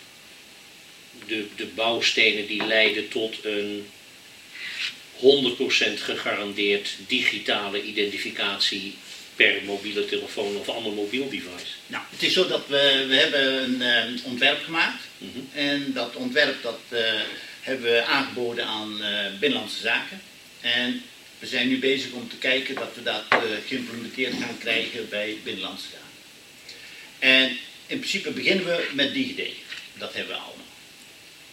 de, 1.26 1.46
de 1.56 1.66
bouwstenen 1.66 2.46
die 2.46 2.66
leiden 2.66 3.08
tot 3.08 3.44
een 3.44 3.86
100% 5.16 5.22
gegarandeerd 5.96 6.96
digitale 7.06 7.82
identificatie 7.82 8.94
per 9.36 9.62
mobiele 9.64 10.06
telefoon 10.06 10.56
of 10.56 10.68
ander 10.68 10.92
mobiel 10.92 11.28
device? 11.28 11.72
Nou, 11.86 12.04
het 12.10 12.22
is 12.22 12.32
zo 12.32 12.46
dat 12.46 12.66
we, 12.66 13.04
we 13.08 13.14
hebben 13.14 13.62
een 13.62 14.14
uh, 14.16 14.24
ontwerp 14.24 14.64
gemaakt. 14.64 15.02
Mm 15.18 15.48
En 15.52 15.92
dat 15.92 16.14
ontwerp 16.14 16.62
dat, 16.62 16.80
uh, 16.88 16.98
hebben 17.60 17.92
we 17.92 18.04
aangeboden 18.04 18.66
aan 18.66 18.98
uh, 19.00 19.06
Binnenlandse 19.40 19.80
Zaken. 19.80 20.20
En 20.60 21.02
we 21.38 21.46
zijn 21.46 21.68
nu 21.68 21.78
bezig 21.78 22.12
om 22.12 22.28
te 22.28 22.36
kijken 22.36 22.74
dat 22.74 22.94
we 22.94 23.02
dat 23.02 23.22
geïmplementeerd 23.66 24.32
gaan 24.32 24.58
krijgen 24.58 25.08
bij 25.08 25.36
Binnenlandse 25.44 25.86
Zaken. 25.90 26.04
En 27.18 27.58
in 27.86 27.98
principe 27.98 28.30
beginnen 28.30 28.64
we 28.64 28.88
met 28.92 29.14
DigiD. 29.14 29.48
Dat 29.98 30.14
hebben 30.14 30.34
we 30.34 30.40
allemaal. 30.40 30.55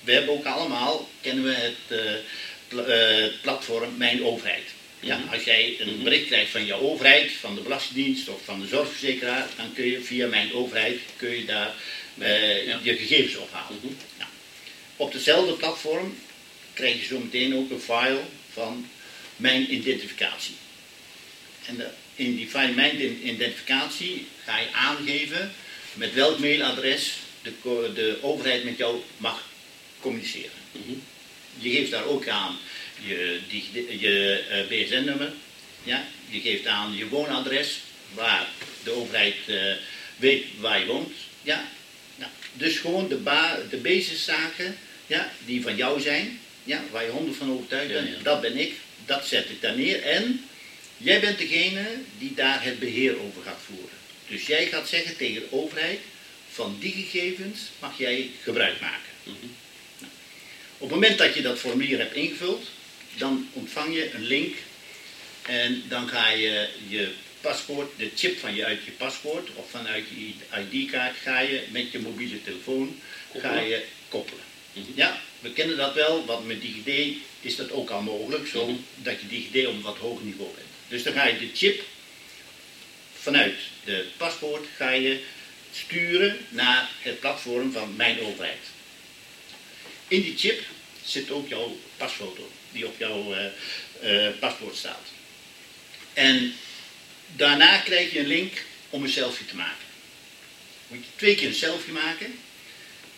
We 0.04 0.12
hebben 0.12 0.34
ook 0.34 0.46
allemaal, 0.46 1.10
kennen 1.22 1.44
we 1.44 1.74
het 1.88 3.42
platform 3.42 3.98
Mijn 3.98 4.24
Overheid. 4.24 4.66
Ja, 5.04 5.18
mhm. 5.18 5.34
als 5.34 5.44
jij 5.44 5.76
een 5.80 5.94
mhm. 5.94 6.04
bericht 6.04 6.26
krijgt 6.26 6.52
van 6.52 6.66
je 6.66 6.74
overheid, 6.74 7.32
van 7.32 7.56
de 7.56 7.62
Belastingdienst 7.62 8.30
of 8.30 8.42
van 8.44 8.60
de 8.60 8.68
zorgverzekeraar, 8.68 9.48
dan 9.58 9.74
kun 9.74 9.86
je 9.86 10.02
via 10.02 10.28
mijn 10.28 10.54
overheid 10.54 11.00
kun 11.16 11.30
je 11.30 11.46
daar 11.46 11.74
uh, 12.18 12.84
je 12.84 12.96
gegevens 12.96 13.36
ophalen. 13.36 13.80
Mm 13.82 13.98
Op 14.96 15.12
dezelfde 15.12 15.54
platform 15.54 16.18
krijg 16.74 17.00
je 17.00 17.06
zo 17.06 17.20
meteen 17.20 17.56
ook 17.56 17.72
een 17.72 17.80
file 17.80 18.22
van 18.54 18.90
mijn 19.36 19.74
identificatie. 19.74 20.56
En 21.66 21.76
de, 21.76 21.88
in 22.16 22.36
die 22.36 22.48
file 22.48 22.74
mijn 22.74 23.28
identificatie 23.28 24.28
ga 24.46 24.60
je 24.60 24.74
aangeven 24.74 25.54
met 25.94 26.14
welk 26.14 26.40
mailadres 26.40 27.14
de, 27.42 27.52
de 27.94 28.18
overheid 28.22 28.64
met 28.64 28.78
jou 28.78 29.02
mag 29.18 29.52
communiceren. 30.04 30.60
Mhm. 30.72 30.94
Je 31.58 31.70
geeft 31.70 31.92
daar 31.92 32.06
ook 32.06 32.28
aan 32.28 32.58
je, 33.06 33.40
je 34.00 34.44
uh, 34.50 34.60
eh, 34.60 34.68
BSN-nummer, 34.68 35.34
ja, 35.84 36.06
je 36.30 36.40
geeft 36.40 36.66
aan 36.66 36.96
je 36.96 37.08
woonadres, 37.08 37.80
waar 38.14 38.48
de 38.84 38.92
overheid 38.92 39.36
uh, 39.48 39.74
weet 40.16 40.46
waar 40.60 40.80
je 40.80 40.86
woont. 40.86 41.12
Ja. 41.42 41.70
Nou, 42.16 42.32
dus 42.54 42.78
gewoon 42.78 43.08
de, 43.08 43.16
ba 43.16 43.60
de 43.70 43.78
basiszaken 43.78 44.78
ja, 45.08 45.32
die 45.46 45.62
van 45.62 45.76
jou 45.76 46.02
zijn, 46.02 46.40
ja, 46.64 46.84
waar 46.92 47.04
je 47.04 47.10
honderd 47.10 47.38
van 47.38 47.52
overtuigd 47.52 47.92
bent, 47.92 48.10
ja, 48.10 48.24
dat 48.24 48.42
ben 48.42 48.58
ik, 48.58 48.74
dat 49.06 49.28
zet 49.28 49.50
ik 49.50 49.62
daar 49.62 49.78
neer. 49.78 50.02
En 50.02 50.46
jij 50.98 51.20
bent 51.20 51.38
degene 51.38 51.86
die 52.18 52.34
daar 52.34 52.64
het 52.64 52.80
beheer 52.80 53.20
over 53.20 53.44
gaat 53.44 53.62
voeren. 53.66 53.98
Dus 54.28 54.46
jij 54.46 54.66
gaat 54.66 54.88
zeggen 54.88 55.18
tegen 55.18 55.42
de 55.42 55.52
overheid, 55.52 56.00
van 56.52 56.78
die 56.80 56.92
gegevens 56.92 57.60
mag 57.80 57.98
jij 57.98 58.30
gebruik 58.42 58.82
maken. 58.82 59.12
Mm 59.24 59.36
-hmm. 59.40 59.56
Op 60.84 60.90
het 60.90 61.00
moment 61.00 61.18
dat 61.18 61.34
je 61.34 61.42
dat 61.42 61.60
formulier 61.60 61.98
hebt 61.98 62.16
ingevuld, 62.16 62.68
dan 63.18 63.48
ontvang 63.54 63.96
je 63.96 64.14
een 64.14 64.26
link 64.26 64.56
en 65.42 65.84
dan 65.88 66.08
ga 66.08 66.30
je 66.30 66.70
je 66.88 67.12
paspoort, 67.42 67.92
de 67.98 68.10
chip 68.16 68.40
van 68.40 68.56
je 68.56 68.66
uit 68.66 68.84
je 68.86 68.92
paspoort 68.92 69.50
of 69.56 69.70
vanuit 69.70 70.04
je 70.10 70.34
ID-kaart 70.70 71.16
ga 71.18 71.40
je 71.40 71.64
met 71.72 71.92
je 71.92 72.00
mobiele 72.00 72.44
telefoon 72.44 73.00
ga 73.38 73.60
je 73.60 73.84
koppelen. 74.08 74.44
Mhm. 74.74 74.86
Ja, 74.96 75.22
we 75.40 75.52
kennen 75.54 75.78
dat 75.78 75.94
wel, 75.94 76.26
want 76.26 76.48
met 76.48 76.62
DigiD 76.62 77.18
is 77.42 77.56
dat 77.56 77.72
ook 77.72 77.90
al 77.90 78.02
mogelijk, 78.02 78.48
zo 78.48 78.66
mhm. 78.66 78.76
dat 78.96 79.22
je 79.22 79.28
DigiD 79.28 79.68
op 79.68 79.74
een 79.74 79.82
wat 79.82 79.98
hoger 79.98 80.26
niveau 80.26 80.52
bent. 80.56 80.68
Dus 80.88 81.04
dan 81.04 81.14
ga 81.14 81.28
je 81.28 81.40
de 81.40 81.50
chip 81.54 81.84
vanuit 83.14 83.56
de 83.84 84.06
paspoort 84.18 84.66
ga 84.76 84.90
je 84.90 85.20
sturen 85.72 86.38
naar 86.50 86.90
het 87.02 87.20
platform 87.20 87.72
van 87.72 87.96
mijn 87.96 88.20
overheid. 88.20 88.73
In 90.14 90.22
die 90.22 90.38
chip 90.38 90.62
zit 91.04 91.32
ook 91.32 91.50
jouw 91.50 91.78
pasfoto 91.98 92.50
die 92.72 92.88
op 92.88 92.96
jouw 92.98 93.36
uh, 94.04 94.28
paspoort 94.40 94.76
staat. 94.76 95.08
En 96.14 96.54
daarna 97.36 97.78
krijg 97.78 98.14
je 98.14 98.20
een 98.20 98.28
link 98.28 98.64
om 98.90 99.04
een 99.04 99.10
selfie 99.10 99.46
te 99.46 99.56
maken. 99.56 99.86
Moet 100.88 100.98
je 100.98 101.12
twee 101.16 101.36
keer 101.36 101.48
een 101.48 101.54
selfie 101.54 101.94
maken. 101.94 102.40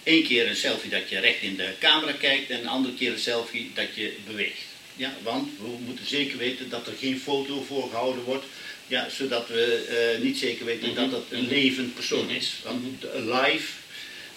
Eén 0.04 0.24
keer 0.24 0.48
een 0.48 0.56
selfie 0.56 0.90
dat 0.90 1.10
je 1.10 1.20
recht 1.20 1.42
in 1.42 1.56
de 1.56 1.74
camera 1.80 2.12
kijkt 2.12 2.50
en 2.50 2.60
een 2.60 2.68
andere 2.68 2.96
keer 2.96 3.12
een 3.12 3.20
selfie 3.20 3.72
dat 3.74 3.96
je 3.96 4.18
beweegt. 4.26 4.66
Ja, 4.96 5.14
want 5.22 5.50
we 5.60 5.68
moeten 5.68 6.08
zeker 6.08 6.38
weten 6.38 6.70
dat 6.70 6.88
er 6.88 6.94
geen 7.00 7.20
foto 7.20 7.64
voor 7.68 7.90
gehouden 7.90 8.24
wordt, 8.24 8.46
ja, 8.88 9.10
zodat 9.10 9.48
we 9.48 10.14
uh, 10.18 10.24
niet 10.24 10.38
zeker 10.38 10.66
weten 10.66 10.90
mm 10.90 10.96
-hmm. 10.96 11.12
dat 11.12 11.20
het 11.20 11.40
een 11.40 11.48
levend 11.48 11.94
persoon 11.94 12.30
is. 12.30 12.54
Want 12.64 13.04
live 13.14 13.72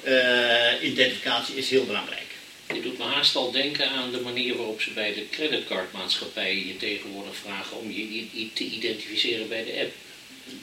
uh, 0.04 0.88
identificatie 0.90 1.56
is 1.56 1.70
heel 1.70 1.86
belangrijk. 1.86 2.27
Je 2.74 2.82
doet 2.82 2.98
me 2.98 3.04
haast 3.04 3.36
al 3.36 3.50
denken 3.50 3.90
aan 3.90 4.10
de 4.10 4.20
manier 4.20 4.56
waarop 4.56 4.80
ze 4.80 4.90
bij 4.90 5.14
de 5.14 5.28
creditcardmaatschappijen 5.30 6.66
je 6.66 6.76
tegenwoordig 6.76 7.36
vragen 7.36 7.76
om 7.78 7.90
je 7.90 8.48
te 8.54 8.64
identificeren 8.64 9.48
bij 9.48 9.64
de 9.64 9.80
app. 9.80 9.92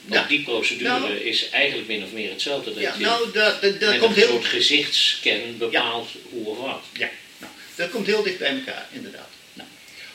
Want 0.04 0.28
die 0.28 0.42
procedure 0.42 0.98
nou, 0.98 1.12
is 1.12 1.48
eigenlijk 1.48 1.88
min 1.88 2.04
of 2.04 2.12
meer 2.12 2.30
hetzelfde. 2.30 2.74
Dat 2.74 2.82
ja, 2.82 2.94
je 2.98 3.04
nou, 3.04 3.32
dat, 3.32 3.62
dat, 3.62 3.98
komt 3.98 4.16
een 4.16 4.22
heel... 4.22 4.28
soort 4.28 4.44
gezichtsscan 4.44 5.58
bepaalt 5.58 6.08
hoe 6.30 6.46
of 6.46 6.58
wat. 6.58 6.82
Ja, 6.92 7.10
nou, 7.38 7.52
dat 7.74 7.90
komt 7.90 8.06
heel 8.06 8.22
dicht 8.22 8.38
bij 8.38 8.54
elkaar, 8.54 8.86
inderdaad. 8.92 9.28
Nou, 9.52 9.68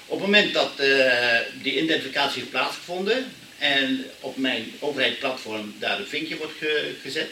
op 0.05 0.17
het 0.17 0.25
moment 0.25 0.53
dat 0.53 0.71
uh, 0.79 1.38
die 1.62 1.81
identificatie 1.81 2.39
heeft 2.39 2.51
plaatsgevonden 2.51 3.33
en 3.57 4.05
op 4.19 4.38
mijn 4.38 4.74
overheidsplatform 4.79 5.75
daar 5.79 6.00
een 6.00 6.07
vinkje 6.07 6.38
wordt 6.38 6.57
ge 6.60 6.93
gezet, 7.01 7.29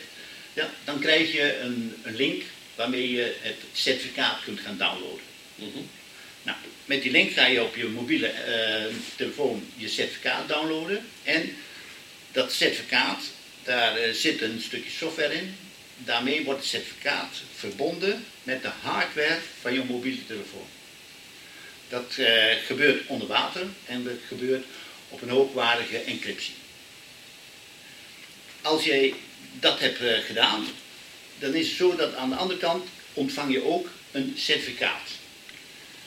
ja, 0.54 0.70
dan 0.84 1.00
krijg 1.00 1.32
je 1.32 1.60
een, 1.60 1.96
een 2.04 2.16
link 2.16 2.44
waarmee 2.80 3.12
je 3.12 3.36
het 3.40 3.56
certificaat 3.74 4.44
kunt 4.44 4.60
gaan 4.60 4.78
downloaden. 4.78 5.26
Mhm. 5.56 5.80
nou, 6.44 6.58
met 6.86 7.02
die 7.02 7.12
link 7.12 7.32
ga 7.32 7.46
je 7.46 7.64
op 7.64 7.76
je 7.76 7.86
mobiele 7.86 8.28
uh, 8.28 8.96
telefoon 9.16 9.72
je 9.76 9.88
certificaat 9.88 10.48
downloaden. 10.48 11.06
En 11.24 11.56
dat 12.32 12.54
certificaat, 12.54 13.24
daar 13.64 14.08
uh, 14.08 14.14
zit 14.14 14.42
een 14.42 14.62
stukje 14.62 14.90
software 14.90 15.34
in. 15.34 15.56
Daarmee 15.98 16.44
wordt 16.44 16.60
het 16.60 16.70
certificaat 16.70 17.42
verbonden 17.56 18.26
met 18.44 18.62
de 18.62 18.72
hardware 18.82 19.40
van 19.62 19.74
je 19.74 19.84
mobiele 19.84 20.26
telefoon. 20.26 20.68
Dat 21.90 22.16
uh, 22.20 22.44
gebeurt 22.66 23.08
onder 23.08 23.28
water 23.28 23.68
en 23.86 24.04
dat 24.04 24.14
gebeurt 24.28 24.66
op 25.10 25.22
een 25.22 25.30
hoogwaardige 25.30 25.98
encryptie. 25.98 26.54
Als 28.62 28.84
jij 28.84 29.14
dat 29.60 29.80
hebt 29.80 30.00
gedaan, 30.26 30.68
dan 31.40 31.54
is 31.54 31.68
het 31.68 31.78
zo 31.78 31.96
dat 31.96 32.16
aan 32.16 32.30
de 32.30 32.36
andere 32.36 32.60
kant 32.60 32.88
ontvang 33.14 33.52
je 33.52 33.64
ook 33.64 33.90
een 34.12 34.34
certificaat. 34.38 35.10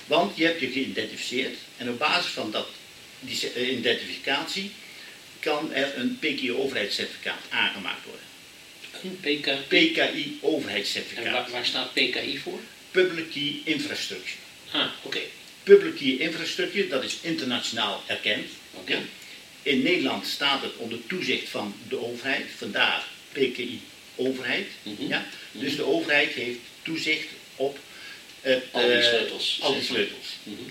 Want 0.07 0.37
je 0.37 0.45
hebt 0.45 0.61
je 0.61 0.71
geïdentificeerd 0.71 1.57
en 1.77 1.89
op 1.89 1.99
basis 1.99 2.31
van 2.31 2.51
dat, 2.51 2.69
die 3.21 3.53
eh, 3.53 3.73
identificatie 3.73 4.71
kan 5.41 5.73
er 5.73 5.99
een 5.99 6.19
PKI-overheidscertificaat 6.19 7.41
aangemaakt 7.49 8.05
worden. 8.05 8.25
Een 9.03 9.21
PKI? 9.21 9.57
PKI-overheidscertificaat. 9.69 11.25
En 11.25 11.33
waar, 11.33 11.51
waar, 11.51 11.67
staat 11.67 11.93
PKI 11.93 12.39
voor? 12.39 12.61
Public 12.91 13.31
Key 13.31 13.61
Infrastructure. 13.65 14.39
Ah, 14.71 14.91
oké. 15.03 15.21
Public 15.63 15.97
Key 15.97 16.17
Infrastructure, 16.17 16.89
dat 16.89 17.05
is 17.05 17.19
internationaal 17.21 18.03
erkend. 18.07 18.47
Oké. 18.73 18.99
In 19.63 19.83
Nederland 19.83 20.27
staat 20.27 20.63
het 20.63 20.77
onder 20.77 21.07
toezicht 21.07 21.49
van 21.49 21.75
de 21.89 22.05
overheid, 22.05 22.47
vandaar 22.57 23.05
PKI 23.33 23.81
overheid. 24.17 24.67
Mhm. 24.83 25.07
ja? 25.07 25.27
Dus 25.53 25.69
mhm. 25.69 25.77
de 25.77 25.85
overheid 25.85 26.33
heeft 26.33 26.59
toezicht 26.83 27.29
op 27.57 27.79
het, 28.41 28.65
al 28.71 28.87
die 28.87 29.03
sleutels. 29.03 29.59
al 29.63 29.75
die 29.75 29.83
sleutels. 29.83 30.27
Mm 30.43 30.71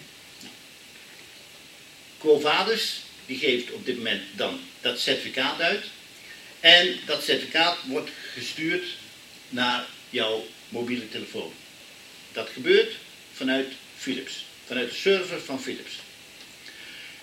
Quo 2.21 2.39
Vadis, 2.39 3.01
die 3.25 3.37
geeft 3.37 3.71
op 3.71 3.85
dit 3.85 3.97
moment 3.97 4.23
dan 4.35 4.59
dat 4.81 4.99
certificaat 4.99 5.61
uit. 5.61 5.85
En 6.59 6.99
dat 7.05 7.23
certificaat 7.23 7.77
wordt 7.85 8.09
gestuurd 8.33 8.83
naar 9.49 9.85
jouw 10.09 10.47
mobiele 10.69 11.09
telefoon. 11.09 11.53
Dat 12.31 12.49
gebeurt 12.49 12.95
vanuit 13.33 13.67
Philips, 13.97 14.45
vanuit 14.65 14.89
de 14.89 14.95
server 14.95 15.41
van 15.41 15.61
Philips. 15.61 15.91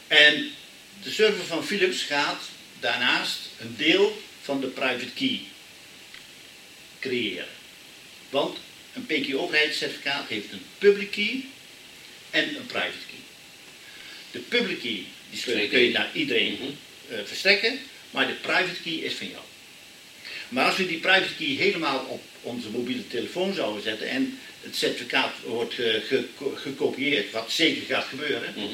En 0.06 0.50
de 1.02 1.10
server 1.10 1.44
van 1.44 1.64
Philips 1.64 2.02
gaat 2.02 2.42
daarnaast 2.80 3.38
een 3.60 3.74
deel 3.76 4.22
van 4.42 4.60
de 4.60 4.66
private 4.66 5.12
key 5.14 5.40
creëren. 7.08 7.46
Want 8.30 8.58
een 8.94 9.06
PKI-overheidscertificaat 9.06 10.28
heeft 10.28 10.52
een 10.52 10.62
public 10.78 11.10
key 11.10 11.44
en 12.30 12.56
een 12.56 12.66
private 12.66 13.06
key. 13.10 13.22
De 14.30 14.38
public 14.38 14.80
key 14.80 15.04
die 15.30 15.68
kun 15.68 15.80
je 15.80 15.90
naar 15.90 16.10
iedereen 16.12 16.58
uh, 17.10 17.18
verstrekken, 17.24 17.78
maar 18.10 18.26
de 18.26 18.32
private 18.32 18.82
key 18.82 18.92
is 18.92 19.14
van 19.14 19.28
jou. 19.28 19.42
Maar 20.48 20.64
als 20.64 20.76
we 20.76 20.86
die 20.86 20.98
private 20.98 21.34
key 21.38 21.46
helemaal 21.46 22.04
op 22.04 22.22
onze 22.42 22.70
mobiele 22.70 23.06
telefoon 23.06 23.54
zouden 23.54 23.82
zetten 23.82 24.08
en 24.08 24.38
het 24.62 24.76
certificaat 24.76 25.32
wordt 25.44 25.78
uh, 25.78 25.94
gekopieerd, 26.54 27.30
wat 27.30 27.50
zeker 27.50 27.82
gaat 27.94 28.04
gebeuren, 28.04 28.54
mhm. 28.56 28.66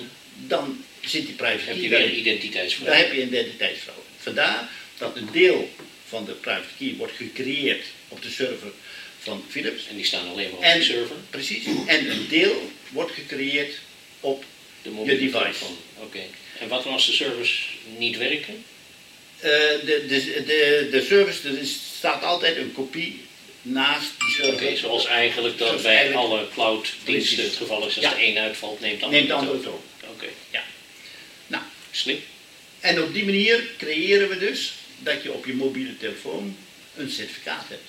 dan 0.47 0.85
zit 1.01 1.27
die 1.27 1.35
private 1.35 1.65
heb 1.65 1.75
key 1.75 1.83
je 1.83 1.89
weer 1.89 2.05
een 2.05 2.19
identiteitsvraag. 2.19 2.89
Daar 2.89 2.99
heb 2.99 3.13
je 3.13 3.23
identiteitsfraude. 3.23 4.03
Vandaar 4.19 4.69
dat 4.99 5.17
een 5.17 5.29
deel 5.33 5.71
van 6.15 6.25
de 6.25 6.33
private 6.33 6.75
key 6.79 6.95
wordt 6.97 7.13
gecreëerd 7.17 7.85
op 8.09 8.23
de 8.23 8.31
server 8.31 8.73
van 9.19 9.45
Philips. 9.49 9.87
En 9.91 9.97
die 9.97 10.05
staan 10.05 10.29
alleen 10.29 10.49
maar 10.51 10.59
op 10.59 10.65
En- 10.65 10.79
de 10.79 10.85
server. 10.85 11.17
Precies. 11.31 11.65
En 11.87 12.11
een 12.11 12.29
deel 12.29 12.71
wordt 12.89 13.13
gecreëerd 13.13 13.75
op 14.21 14.45
De 14.83 14.91
mobiele 14.91 15.19
device. 15.31 15.65
Oké. 15.99 16.21
En 16.61 16.69
wat 16.69 16.87
als 16.87 17.07
de 17.07 17.13
servers 17.13 17.69
niet 17.99 18.17
werken? 18.17 18.65
eh, 19.39 19.51
de, 19.51 20.05
de, 20.09 20.43
de, 20.47 20.89
de 20.91 21.05
service. 21.09 21.49
Er 21.49 21.67
staat 21.97 22.23
altijd 22.23 22.57
een 22.57 22.73
kopie 22.73 23.21
naast 23.63 24.11
die 24.19 24.47
Oké, 24.49 24.59
server. 24.59 24.77
zoals 24.79 25.07
eigenlijk 25.07 25.59
dat 25.59 25.69
Zoals 25.69 25.83
bij 25.83 25.97
eigenlijk- 25.97 26.27
alle 26.27 26.49
cloud-diensten 26.55 27.05
Precies. 27.35 27.39
het 27.39 27.57
geval 27.57 27.79
is. 27.87 27.97
Als 27.97 28.05
Ja. 28.05 28.15
de 28.15 28.25
een 28.27 28.39
uitvalt, 28.39 28.81
neemt 28.81 29.01
de 29.01 29.07
Neemt 29.07 29.27
de 29.29 29.33
ander 29.35 29.51
andere 29.55 29.71
het 29.71 29.81
over. 29.81 30.11
Oké, 30.15 30.27
Ja. 30.51 30.65
Nou, 31.47 31.63
slim. 31.91 32.21
en 32.81 33.03
op 33.03 33.15
die 33.15 33.25
manier 33.25 33.65
creëren 33.79 34.29
we 34.29 34.39
dus 34.39 34.73
dat 35.05 35.23
je 35.23 35.33
op 35.33 35.47
je 35.47 35.55
mobiele 35.55 35.97
telefoon 35.97 36.57
een 36.97 37.11
certificaat 37.11 37.65
hebt. 37.69 37.89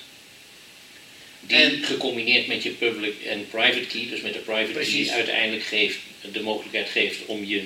Die 1.40 1.58
En- 1.58 1.84
gecombineerd 1.84 2.48
met 2.48 2.64
je 2.64 2.70
public 2.70 3.14
en 3.26 3.48
private 3.50 3.86
key, 3.88 4.08
dus 4.10 4.22
met 4.22 4.34
de 4.34 4.40
private 4.40 4.72
Precies. 4.72 5.08
key, 5.08 5.16
uiteindelijk 5.16 5.64
geeft, 5.64 5.98
de 6.32 6.42
mogelijkheid 6.42 6.90
geeft 6.90 7.26
om 7.26 7.46
je 7.46 7.64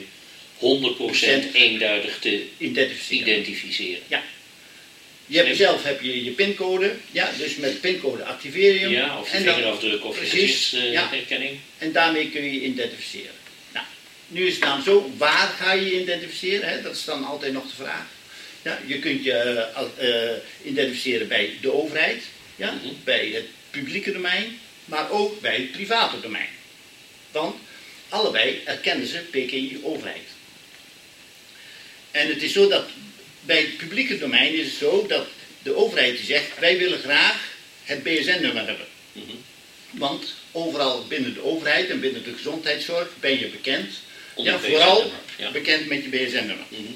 100% 0.57 1.53
eenduidig 1.53 2.19
te 2.19 2.43
Identificeren. 2.57 3.27
identificeren. 3.27 4.01
Je 5.25 5.37
hebt 5.37 5.57
zelf 5.57 5.83
heb 5.83 6.01
je 6.01 6.23
je 6.23 6.31
pincode, 6.31 6.95
ja, 7.11 7.31
dus 7.37 7.55
met 7.55 7.71
de 7.71 7.77
pincode 7.77 8.23
activeer 8.23 8.73
je 8.73 8.79
hem. 8.79 8.91
Ja, 8.91 9.19
of 9.19 9.31
je 9.31 9.37
en, 9.37 9.43
dan- 9.45 9.53
vingerafdruk 9.53 10.05
of 10.05 10.15
ja. 10.15 10.23
gezichtsherkenning. 10.29 11.59
en 11.77 11.91
daarmee 11.91 12.29
kun 12.29 12.43
je 12.43 12.53
je 12.53 12.61
identificeren. 12.61 13.31
Nou, 13.73 13.85
nu 14.27 14.45
is 14.47 14.53
het 14.53 14.61
dan 14.61 14.83
zo, 14.83 15.11
waar 15.17 15.47
ga 15.59 15.71
je 15.73 15.85
je 15.85 16.01
identificeren? 16.01 16.69
Hè? 16.69 16.81
Dat 16.81 16.95
is 16.95 17.03
dan 17.05 17.23
altijd 17.25 17.53
nog 17.53 17.63
de 17.67 17.75
vraag. 17.75 18.05
Ja, 18.61 18.79
je 18.85 18.99
kunt 18.99 19.23
je 19.23 19.33
eh, 19.33 20.31
eh, 20.31 20.37
identificeren 20.63 21.27
bij 21.27 21.57
de 21.61 21.73
overheid, 21.73 22.23
ja, 22.55 22.71
Mhm. 22.71 22.93
bij 23.03 23.27
het 23.27 23.45
publieke 23.69 24.11
domein, 24.11 24.59
maar 24.85 25.11
ook 25.11 25.41
bij 25.41 25.55
het 25.55 25.71
private 25.71 26.19
domein. 26.19 26.49
Want 27.31 27.55
allebei 28.09 28.61
erkennen 28.65 29.07
ze 29.07 29.17
PKI 29.17 29.79
overheid. 29.83 30.27
En 32.11 32.27
het 32.27 32.43
is 32.43 32.53
zo 32.53 32.67
dat 32.67 32.85
bij 33.41 33.57
het 33.61 33.77
publieke 33.77 34.17
domein 34.17 34.53
is 34.53 34.65
het 34.65 34.75
zo 34.75 35.05
dat 35.07 35.27
de 35.63 35.75
overheid 35.75 36.15
die 36.17 36.25
zegt 36.25 36.59
wij 36.59 36.77
willen 36.77 36.99
graag 36.99 37.53
het 37.83 38.03
BSN-nummer 38.03 38.67
hebben. 38.67 38.87
Mhm. 39.11 39.31
Want 39.91 40.33
overal 40.51 41.07
binnen 41.07 41.33
de 41.33 41.43
overheid 41.43 41.89
en 41.89 41.99
binnen 41.99 42.23
de 42.23 42.33
gezondheidszorg 42.33 43.09
ben 43.19 43.39
je 43.39 43.47
bekend. 43.47 43.93
Ja, 44.35 44.59
vooral 44.59 45.11
ja. 45.37 45.51
bekend 45.51 45.87
met 45.87 46.03
je 46.03 46.09
BSN-nummer. 46.09 46.65
Mhm. 46.69 46.91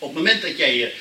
Op 0.00 0.08
het 0.08 0.16
moment 0.16 0.42
dat 0.42 0.58
jij 0.58 0.76
je 0.76 0.92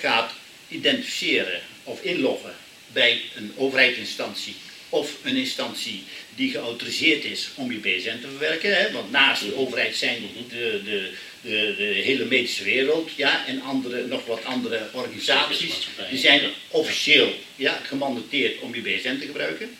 gaat 0.00 0.32
identificeren 0.68 1.60
of 1.84 2.02
inloggen 2.02 2.54
bij 2.92 3.20
een 3.34 3.52
overheidsinstantie 3.56 4.54
of 4.88 5.10
een 5.22 5.36
instantie 5.36 6.04
die 6.34 6.50
geautoriseerd 6.50 7.24
is 7.24 7.48
om 7.54 7.72
je 7.72 7.78
BSN 7.78 8.20
te 8.20 8.28
verwerken, 8.28 8.76
hè, 8.76 8.92
want 8.92 9.10
naast 9.10 9.42
de 9.42 9.56
overheid 9.56 9.96
zijn 9.96 10.22
de, 10.48 10.80
de, 10.84 11.10
de, 11.40 11.74
de 11.76 11.84
hele 11.84 12.24
medische 12.24 12.64
wereld 12.64 13.10
ja, 13.16 13.46
en 13.46 13.62
andere, 13.62 14.06
nog 14.06 14.26
wat 14.26 14.44
andere 14.44 14.88
organisaties, 14.92 15.88
die 16.10 16.18
zijn 16.18 16.40
officieel 16.68 17.34
ja, 17.56 17.80
gemandateerd 17.86 18.60
om 18.60 18.74
je 18.74 18.80
BSN 18.80 19.18
te 19.18 19.26
gebruiken. 19.26 19.76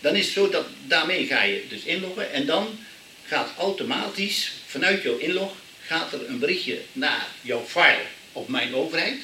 Dan 0.00 0.16
is 0.16 0.24
het 0.24 0.34
zo 0.34 0.48
dat 0.48 0.66
daarmee 0.86 1.26
ga 1.26 1.42
je 1.42 1.64
dus 1.68 1.82
inloggen 1.82 2.32
en 2.32 2.46
dan 2.46 2.78
gaat 3.26 3.52
automatisch 3.58 4.52
vanuit 4.66 5.02
jouw 5.02 5.16
inlog 5.16 5.52
gaat 5.86 6.12
er 6.12 6.28
een 6.28 6.38
berichtje 6.38 6.80
naar 6.92 7.26
jouw 7.40 7.64
file 7.64 8.04
op 8.32 8.48
mijn 8.48 8.74
overheid. 8.74 9.18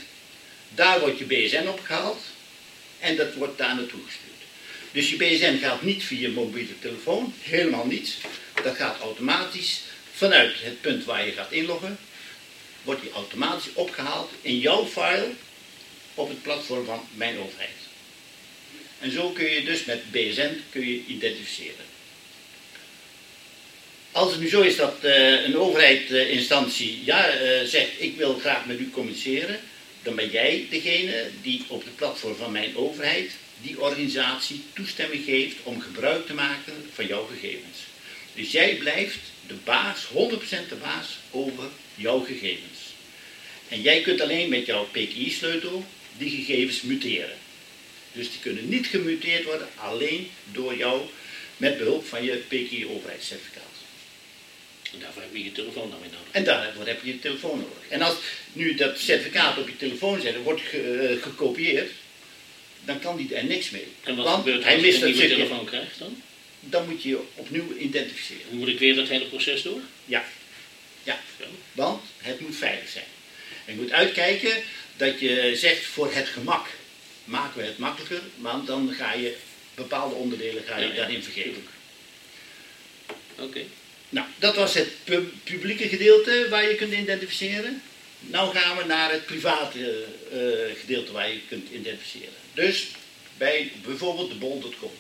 Daar 0.75 1.01
wordt 1.01 1.19
je 1.19 1.25
BSN 1.25 1.67
opgehaald 1.67 2.23
en 2.99 3.17
dat 3.17 3.35
wordt 3.35 3.59
daar 3.59 3.75
naartoe 3.75 4.01
gestuurd. 4.07 4.31
Dus 4.93 5.11
je 5.11 5.17
BSN 5.17 5.59
gaat 5.59 5.83
niet 5.83 6.05
via 6.05 6.29
mobiele 6.29 6.79
telefoon, 6.79 7.35
helemaal 7.43 7.87
niet. 7.87 8.17
Dat 8.63 8.77
gaat 8.77 9.01
automatisch 9.01 9.81
vanuit 10.13 10.55
het 10.63 10.81
punt 10.81 11.05
waar 11.05 11.27
je 11.27 11.33
gaat 11.33 11.53
inloggen, 11.53 11.99
wordt 12.83 13.01
die 13.01 13.13
automatisch 13.13 13.73
opgehaald 13.73 14.31
in 14.41 14.59
jouw 14.59 14.87
file 14.87 15.31
op 16.15 16.29
het 16.29 16.43
platform 16.43 16.85
van 16.85 17.09
mijn 17.15 17.39
overheid. 17.39 17.71
En 18.99 19.11
zo 19.11 19.31
kun 19.31 19.51
je 19.51 19.65
dus 19.65 19.85
met 19.85 20.11
BSN 20.11 20.63
kun 20.71 20.87
je 20.87 21.05
identificeren. 21.07 21.92
Als 24.13 24.31
het 24.31 24.41
nu 24.41 24.49
zo 24.49 24.61
is 24.61 24.77
dat 24.77 24.99
eh, 25.01 25.45
een 25.45 25.57
overheidsinstantie 25.57 27.01
ja, 27.05 27.29
eh, 27.29 27.65
zegt 27.65 27.91
ik 27.99 28.17
wil 28.17 28.39
graag 28.39 28.67
met 28.67 28.81
u 28.81 28.91
communiceren, 28.91 29.61
dan 30.03 30.15
ben 30.15 30.31
jij 30.31 30.67
degene 30.71 31.31
die 31.43 31.65
op 31.69 31.85
het 31.85 31.97
platform 31.97 32.37
van 32.37 32.53
mijn 32.53 32.77
overheid 32.77 33.31
die 33.63 33.81
organisatie 33.81 34.63
toestemming 34.73 35.25
geeft 35.25 35.57
om 35.63 35.81
gebruik 35.81 36.27
te 36.27 36.35
maken 36.35 36.73
van 36.95 37.07
jouw 37.07 37.27
gegevens. 37.27 37.79
Dus 38.35 38.51
jij 38.51 38.75
blijft 38.75 39.19
de 39.47 39.55
baas, 39.65 40.07
100% 40.07 40.69
de 40.69 40.75
baas 40.81 41.19
over 41.31 41.65
jouw 41.95 42.21
gegevens. 42.21 42.79
En 43.69 43.81
jij 43.81 44.01
kunt 44.01 44.21
alleen 44.21 44.49
met 44.49 44.67
jouw 44.67 44.85
PKI-sleutel 44.85 45.85
die 46.19 46.31
gegevens 46.31 46.83
muteren. 46.83 47.37
Dus 48.13 48.31
die 48.31 48.41
kunnen 48.41 48.69
niet 48.69 48.87
gemuteerd 48.87 49.45
worden 49.45 49.69
alleen 49.75 50.31
door 50.53 50.77
jou 50.77 51.01
met 51.57 51.79
behulp 51.79 52.07
van 52.07 52.25
je 52.25 52.43
PKI-overheidscertificaat. 52.49 53.72
En 54.93 54.99
daarvoor 55.01 55.23
heb 55.23 55.31
je 55.35 55.45
je 55.45 55.53
telefoon 55.53 55.91
dan 55.91 56.01
weer 56.01 56.11
nodig. 56.11 56.29
En 56.31 56.45
daarvoor 56.45 56.87
heb 56.87 57.03
je 57.05 57.13
je 57.13 57.19
telefoon 57.19 57.59
nodig. 57.59 57.89
En 57.89 58.03
als 58.03 58.15
nu 58.53 58.75
dat 58.75 58.99
certificaat 58.99 59.59
op 59.59 59.69
je 59.69 59.77
telefoon 59.77 60.21
zet 60.21 60.43
wordt 60.43 60.61
ge- 60.61 61.09
eh, 61.17 61.23
gekopieerd, 61.23 61.91
dan 62.85 62.99
kan 63.01 63.17
die 63.17 63.35
er 63.35 63.45
niks 63.45 63.71
mee. 63.71 63.87
En 64.05 64.17
wat 64.17 64.25
Want 64.25 64.37
gebeurt 64.45 64.65
hij 64.65 64.73
als 64.75 64.81
je 64.83 64.87
mist 64.91 65.03
een 65.03 65.11
nieuwe 65.13 65.29
telefoon 65.29 65.65
krijgt 65.65 65.99
dan? 65.99 66.23
Dan 66.61 66.89
moet 66.89 67.03
je 67.03 67.09
je 67.09 67.21
opnieuw 67.35 67.77
identificeren. 67.77 68.43
Moet 68.51 68.69
ik 68.69 68.79
weer 68.79 68.95
dat 68.95 69.09
hele 69.09 69.25
proces 69.25 69.63
door? 69.63 69.81
Ja. 70.05 70.25
Ja. 71.03 71.21
Zo. 71.41 71.45
Want 71.73 72.03
het 72.19 72.41
moet 72.41 72.57
veilig 72.57 72.89
zijn. 72.89 73.05
En 73.65 73.75
je 73.75 73.81
moet 73.81 73.93
uitkijken 73.93 74.53
dat 74.97 75.21
je 75.21 75.53
zegt 75.57 75.85
voor 75.85 76.13
het 76.15 76.29
gemak 76.29 76.67
maken 77.25 77.61
we 77.61 77.67
het 77.67 77.79
makkelijker, 77.79 78.21
want 78.37 78.67
dan 78.67 78.95
ga 78.99 79.13
je 79.13 79.37
bepaalde 79.75 80.15
onderdelen 80.15 80.63
ga 80.67 80.77
je 80.77 80.83
Ja, 80.87 80.91
ja, 80.91 80.97
daarin 80.97 81.23
vergeten. 81.23 81.67
Oké. 83.39 83.61
Nou, 84.13 84.27
dat 84.39 84.57
was 84.57 84.75
het 84.75 84.89
pu- 85.05 85.33
publieke 85.45 85.89
gedeelte 85.89 86.47
waar 86.51 86.69
je 86.69 86.75
kunt 86.75 86.93
identificeren. 86.93 87.83
Nou 88.21 88.55
gaan 88.57 88.77
we 88.77 88.85
naar 88.85 89.13
het 89.13 89.27
private 89.27 90.05
eh, 90.33 90.81
gedeelte 90.81 91.13
waar 91.13 91.29
je 91.29 91.41
kunt 91.49 91.69
identificeren. 91.73 92.33
Dus 92.55 92.87
bij 93.37 93.73
bijvoorbeeld 93.85 94.29
de 94.31 94.37
bol.com. 94.37 94.91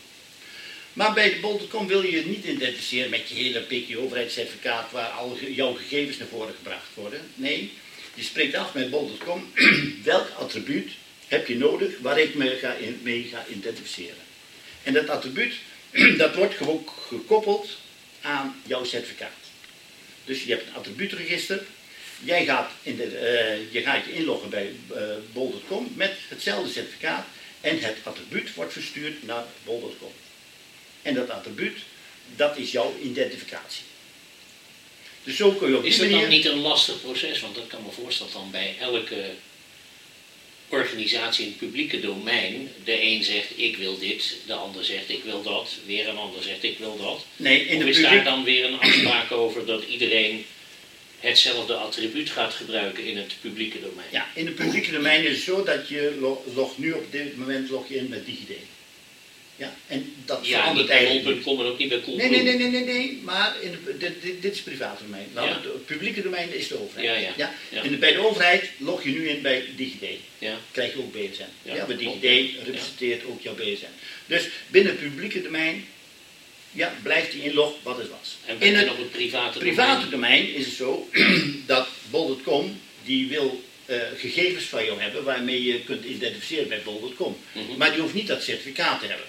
Maar 0.92 1.12
bij 1.12 1.30
de 1.34 1.40
bol.com 1.40 1.86
wil 1.86 2.02
je 2.04 2.26
niet 2.26 2.44
identificeren 2.44 3.10
met 3.10 3.28
je 3.28 3.34
hele 3.34 3.60
PK-overheidscertificaat 3.60 4.90
waar 4.92 5.08
al 5.08 5.38
jouw 5.48 5.72
gegevens 5.74 6.18
naar 6.18 6.28
voren 6.28 6.54
gebracht 6.54 6.88
worden. 6.94 7.20
Nee, 7.34 7.72
je 8.14 8.22
spreekt 8.22 8.54
af 8.54 8.74
met 8.74 8.90
bol.com 8.90 9.52
welk 10.04 10.28
attribuut 10.38 10.90
heb 11.28 11.46
je 11.46 11.56
nodig 11.56 11.92
waar 12.00 12.20
ik 12.20 12.34
me 12.34 12.56
ga 12.60 12.72
in- 12.74 13.00
mee 13.02 13.28
ga 13.32 13.44
identificeren. 13.48 14.16
En 14.82 14.92
dat 14.92 15.08
attribuut 15.08 15.54
dat 16.18 16.34
wordt 16.34 16.54
gewoon 16.54 16.84
gekoppeld 17.08 17.68
aan 18.22 18.62
jouw 18.66 18.84
certificaat. 18.84 19.30
Dus 20.24 20.44
je 20.44 20.50
hebt 20.50 20.66
een 20.66 20.74
attribuutregister. 20.74 21.62
Jij 22.24 22.44
gaat, 22.44 22.70
in 22.82 22.96
de, 22.96 23.04
eh, 23.04 23.72
je 23.72 23.82
gaat 23.82 24.04
je 24.04 24.12
inloggen 24.12 24.50
bij 24.50 24.72
eh, 24.94 25.02
bol.com 25.32 25.92
met 25.94 26.12
hetzelfde 26.28 26.72
certificaat 26.72 27.26
en 27.60 27.78
het 27.78 27.96
attribuut 28.02 28.54
wordt 28.54 28.72
verstuurd 28.72 29.22
naar 29.22 29.44
bol.com. 29.64 30.12
En 31.02 31.14
dat 31.14 31.30
attribuut, 31.30 31.78
dat 32.36 32.56
is 32.56 32.72
jouw 32.72 32.96
identificatie. 33.02 33.82
Dus 35.24 35.36
zo 35.36 35.50
kun 35.50 35.68
je 35.68 35.76
op 35.76 35.84
Is 35.84 35.98
dat 35.98 36.10
dan 36.10 36.28
niet 36.28 36.44
een 36.44 36.58
lastig 36.58 37.00
proces? 37.00 37.40
Want 37.40 37.54
dat 37.54 37.66
kan 37.66 37.82
me 37.82 37.90
voorstellen 37.90 38.32
dan 38.32 38.50
bij 38.50 38.76
elke 38.80 39.30
organisatie 40.72 41.44
in 41.44 41.50
het 41.50 41.58
publieke 41.58 42.00
domein. 42.00 42.68
De 42.84 43.02
een 43.02 43.24
zegt 43.24 43.48
ik 43.56 43.76
wil 43.76 43.98
dit, 43.98 44.36
de 44.46 44.54
ander 44.54 44.84
zegt 44.84 45.10
ik 45.10 45.24
wil 45.24 45.42
dat, 45.42 45.70
weer 45.86 46.08
een 46.08 46.16
ander 46.16 46.42
zegt 46.42 46.62
ik 46.62 46.78
wil 46.78 46.96
dat. 46.96 47.24
Nee, 47.36 47.66
in 47.66 47.82
of 47.82 47.84
is 47.84 47.96
daar 47.96 48.04
publiek... 48.04 48.24
dan 48.24 48.44
weer 48.44 48.64
een 48.64 48.80
afspraak 48.80 49.32
over 49.32 49.66
dat 49.66 49.84
iedereen 49.84 50.44
hetzelfde 51.18 51.74
attribuut 51.74 52.30
gaat 52.30 52.54
gebruiken 52.54 53.04
in 53.04 53.16
het 53.16 53.34
publieke 53.40 53.80
domein? 53.80 54.08
Ja, 54.10 54.28
in 54.34 54.46
het 54.46 54.54
publieke 54.54 54.90
domein 54.90 55.24
is 55.24 55.34
het 55.34 55.44
zo 55.44 55.64
dat 55.64 55.88
je 55.88 56.16
lo- 56.20 56.44
logt 56.54 56.78
nu 56.78 56.92
op 56.92 57.12
dit 57.12 57.36
moment 57.36 57.70
log 57.70 57.88
je 57.88 57.96
in 57.96 58.08
met 58.08 58.26
DigiD. 58.26 58.50
Ja, 59.62 59.74
en 59.86 60.14
dat 60.24 60.46
Ja, 60.46 60.58
verandert 60.58 60.88
eigenlijk 60.88 61.46
ook 61.46 61.78
niet 61.78 61.88
bij 61.88 62.00
Nee, 62.06 62.28
nee, 62.30 62.42
nee, 62.42 62.56
nee, 62.56 62.70
nee, 62.70 62.84
nee, 62.84 63.18
maar 63.22 63.54
in 63.60 63.70
de, 63.70 63.96
dit, 63.98 64.42
dit, 64.42 64.52
is 64.54 64.60
privaat 64.60 64.98
domein. 65.00 65.26
Nou, 65.34 65.48
Ja. 65.48 65.60
Het 65.62 65.86
publieke 65.86 66.22
domein 66.22 66.54
is 66.54 66.68
de 66.68 66.80
overheid. 66.80 67.06
Ja, 67.06 67.14
ja. 67.36 67.54
Ja. 67.70 67.82
En 67.82 67.90
de- 67.90 67.96
bij 67.96 68.12
de 68.12 68.26
overheid 68.26 68.70
log 68.78 69.04
je 69.04 69.10
nu 69.10 69.28
in 69.28 69.42
bij 69.42 69.64
DigiD. 69.76 70.04
Ja. 70.38 70.58
Krijg 70.70 70.92
je 70.92 70.98
ook 70.98 71.12
BSN. 71.12 71.42
Ja, 71.62 71.74
Ja, 71.74 71.84
bij 71.86 71.96
klopt, 71.96 72.20
DigiD 72.20 72.56
representeert 72.64 73.24
ook 73.24 73.40
jouw 73.42 73.54
BSN. 73.54 73.92
Dus 74.26 74.48
binnen 74.68 74.92
het 74.92 75.00
publieke 75.02 75.42
domein 75.42 75.84
ja, 76.72 76.94
blijft 77.02 77.32
die 77.32 77.42
inlog 77.42 77.74
wat 77.82 77.98
het 77.98 78.08
was. 78.08 78.36
En, 78.46 78.56
In 78.60 78.74
het 78.74 78.88
het 78.88 79.10
private 79.10 79.58
private 79.58 80.08
domein? 80.08 80.10
domein 80.10 80.54
is 80.54 80.66
het 80.66 80.74
zo 80.74 81.08
dat 81.66 81.88
bol.com 82.10 82.80
die 83.04 83.28
wil 83.28 83.62
eh, 83.86 83.98
gegevens 84.16 84.64
van 84.64 84.84
jou 84.84 85.00
hebben 85.00 85.24
waarmee 85.24 85.64
je 85.64 85.80
kunt 85.80 86.04
identificeren 86.04 86.68
bij 86.68 86.80
bol.com. 86.84 87.36
Mhm. 87.52 87.76
Maar 87.76 87.90
die 87.92 88.00
hoeft 88.00 88.14
niet 88.14 88.26
dat 88.26 88.42
certificaat 88.42 89.00
te 89.00 89.06
hebben. 89.06 89.26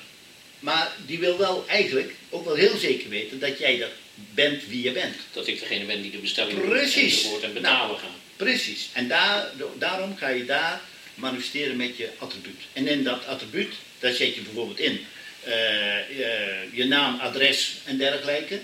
Maar 0.63 0.91
die 1.06 1.19
wil 1.19 1.38
wel 1.38 1.65
eigenlijk 1.67 2.13
ook 2.30 2.45
wel 2.45 2.56
heel 2.56 2.78
zeker 2.78 3.10
weten 3.10 3.39
dat 3.39 3.60
jij 3.60 3.78
dat 3.78 3.89
bent 4.34 4.67
wie 4.67 4.84
je 4.84 4.91
bent. 4.91 5.15
Dat 5.32 5.47
ik 5.47 5.60
degene 5.60 5.86
ben 5.86 6.02
die 6.02 6.12
de 6.12 6.17
bestelling 6.17 6.65
Precies. 6.69 7.13
enzovoort 7.15 7.43
en 7.43 7.54
betalen 7.54 7.88
Nou. 7.88 7.99
gaat. 7.99 8.10
Precies. 8.36 8.89
En 8.93 9.08
daar, 9.08 9.52
daarom 9.78 10.17
ga 10.17 10.28
je 10.28 10.45
daar 10.45 10.82
manifesteren 11.15 11.76
met 11.76 11.97
je 11.97 12.10
attribuut. 12.17 12.62
En 12.73 12.88
in 12.88 13.04
dat 13.04 13.26
attribuut, 13.26 13.73
daar 13.99 14.13
zet 14.13 14.36
je 14.36 14.41
bijvoorbeeld 14.41 14.80
in 14.80 15.06
eh, 15.43 15.97
eh, 15.99 16.73
je 16.73 16.86
naam, 16.86 17.19
adres 17.19 17.73
en 17.86 17.97
dergelijke. 17.97 18.60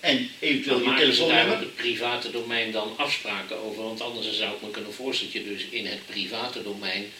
En 0.00 0.30
eventueel 0.38 0.78
Maar 0.80 0.94
je 0.94 1.00
telefoonnummer. 1.00 1.58
het 1.58 1.74
private 1.76 2.30
domein 2.30 2.72
dan 2.72 2.94
afspraken 2.96 3.56
over? 3.56 3.82
Want 3.82 4.00
anders 4.00 4.36
zou 4.36 4.54
ik 4.54 4.62
me 4.62 4.70
kunnen 4.70 4.94
voorstellen 4.94 5.32
dat 5.32 5.42
je 5.42 5.48
dus 5.48 5.62
in 5.70 5.86
het 5.86 6.06
private 6.06 6.62
domein 6.62 7.12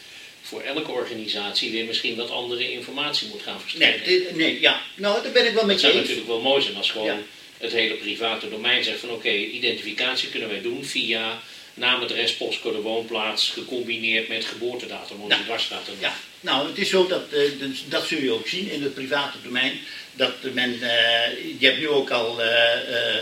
voor 0.48 0.60
elke 0.62 0.90
organisatie 0.90 1.70
weer 1.72 1.84
misschien 1.84 2.16
wat 2.16 2.30
andere 2.30 2.72
informatie 2.72 3.28
moet 3.28 3.42
gaan 3.42 3.54
Nee, 3.54 3.62
verstrekken. 3.62 4.04
dit- 4.06 4.36
nee, 4.36 4.60
ja. 4.60 4.80
Nou, 4.94 5.22
daar 5.22 5.32
ben 5.32 5.46
ik 5.46 5.54
wel 5.54 5.64
met 5.64 5.70
Het 5.72 5.80
je 5.80 5.86
zou 5.86 5.92
eens. 5.98 6.08
natuurlijk 6.08 6.28
wel 6.42 6.50
mooi 6.50 6.62
zijn 6.62 6.76
als 6.76 6.90
gewoon 6.90 7.06
Ja. 7.06 7.18
het 7.58 7.72
hele 7.72 7.94
private 7.94 8.48
domein 8.50 8.84
zegt 8.84 9.00
van 9.00 9.10
oké, 9.10 9.30
identificatie 9.32 10.28
kunnen 10.28 10.48
wij 10.48 10.60
doen 10.60 10.84
via 10.84 11.42
naam, 11.74 12.02
adres, 12.02 12.34
postcode, 12.34 12.80
woonplaats, 12.80 13.48
gecombineerd 13.50 14.28
met 14.28 14.44
geboortedatum, 14.44 15.16
Ja. 15.28 15.36
die 15.36 15.44
dwarsstaat 15.44 15.88
Ja, 16.00 16.16
nou, 16.40 16.68
het 16.68 16.78
is 16.78 16.88
zo 16.88 17.06
dat, 17.06 17.22
eh, 17.32 17.38
dus 17.58 17.84
dat 17.88 18.06
zul 18.06 18.20
je 18.22 18.32
ook 18.32 18.48
zien 18.48 18.70
in 18.70 18.82
het 18.82 18.94
private 18.94 19.36
domein. 19.42 19.80
Dat 20.12 20.32
men, 20.52 20.72
eh, 20.72 21.32
je 21.58 21.66
hebt 21.66 21.78
nu 21.78 21.88
ook 21.88 22.10
al 22.10 22.42
eh, 22.42 23.16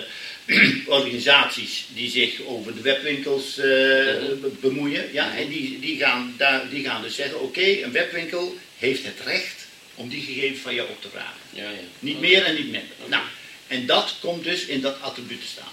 organisaties 0.86 1.84
die 1.94 2.10
zich 2.10 2.40
over 2.44 2.74
de 2.74 2.80
webwinkels 2.80 3.58
eh, 3.58 3.64
Mhm. 3.66 4.40
be- 4.40 4.52
bemoeien. 4.60 5.12
Ja, 5.12 5.36
en 5.36 5.48
die, 5.48 5.78
die, 5.80 5.98
gaan 5.98 6.34
daar, 6.36 6.68
die 6.70 6.84
gaan 6.84 7.02
dus 7.02 7.14
zeggen, 7.14 7.40
oké, 7.40 7.82
een 7.82 7.92
webwinkel 7.92 8.56
heeft 8.78 9.04
het 9.04 9.20
recht 9.24 9.66
om 9.94 10.08
die 10.08 10.22
gegevens 10.22 10.60
van 10.60 10.74
jou 10.74 10.88
op 10.90 11.02
te 11.02 11.08
vragen. 11.08 11.40
Ja, 11.50 11.70
ja. 11.70 11.76
Niet 11.98 12.20
meer 12.20 12.44
en 12.44 12.54
niet 12.54 12.70
minder. 12.70 12.96
Nou, 13.06 13.22
en 13.66 13.86
dat 13.86 14.14
komt 14.20 14.44
dus 14.44 14.64
in 14.64 14.80
dat 14.80 15.00
attribuut 15.00 15.40
te 15.40 15.46
staan. 15.46 15.72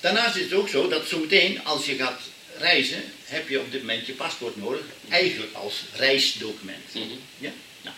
Daarnaast 0.00 0.36
is 0.36 0.42
het 0.42 0.52
ook 0.52 0.68
zo 0.68 0.88
dat 0.88 1.08
zometeen 1.08 1.64
als 1.64 1.86
je 1.86 1.94
gaat 1.96 2.20
reizen, 2.58 3.02
heb 3.24 3.48
je 3.48 3.60
op 3.60 3.72
dit 3.72 3.80
moment 3.80 4.06
je 4.06 4.12
paspoort 4.12 4.56
nodig, 4.56 4.80
eigenlijk 5.08 5.54
als 5.54 5.74
reisdocument. 5.94 6.94
Mhm. 6.94 7.04
Ja? 7.38 7.52
Nou, 7.82 7.96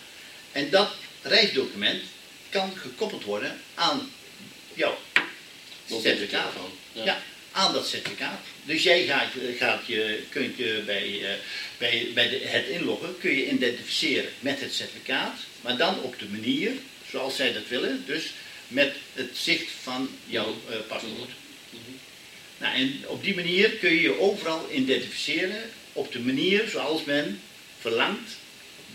en 0.52 0.70
dat 0.70 0.90
reisdocument 1.22 2.02
kan 2.50 2.72
gekoppeld 2.76 3.24
worden 3.24 3.60
aan 3.74 4.10
jouw 4.78 4.98
Mobiele 5.88 6.08
certificaat. 6.08 6.52
telefoon, 6.52 6.72
Ja. 6.92 7.04
ja. 7.04 7.22
aan 7.52 7.72
dat 7.72 7.88
certificaat. 7.88 8.40
Dus 8.64 8.82
jij 8.82 9.04
gaat, 9.06 9.28
gaat 9.58 9.86
je, 9.86 10.22
kunt 10.28 10.56
je 10.56 10.82
bij, 10.86 11.20
eh, 11.22 11.38
bij, 11.78 12.10
bij 12.14 12.28
de, 12.28 12.36
het 12.36 12.66
inloggen 12.66 13.18
kun 13.18 13.30
je 13.36 13.50
identificeren 13.50 14.30
met 14.40 14.60
het 14.60 14.74
certificaat, 14.74 15.38
maar 15.60 15.76
dan 15.76 16.00
op 16.02 16.18
de 16.18 16.28
manier 16.30 16.72
zoals 17.10 17.36
zij 17.36 17.52
dat 17.52 17.68
willen, 17.68 18.02
dus 18.06 18.32
met 18.68 18.94
het 19.12 19.36
zicht 19.36 19.70
van 19.82 20.08
jouw 20.26 20.56
eh, 20.68 20.76
paspoort. 20.88 21.30
Nou, 22.58 22.74
en 22.74 23.04
op 23.06 23.24
die 23.24 23.34
manier 23.34 23.70
kun 23.70 23.90
je 23.90 24.00
je 24.00 24.20
overal 24.20 24.68
identificeren 24.72 25.70
op 25.92 26.12
de 26.12 26.20
manier 26.20 26.68
zoals 26.68 27.04
men 27.04 27.40
verlangt 27.80 28.36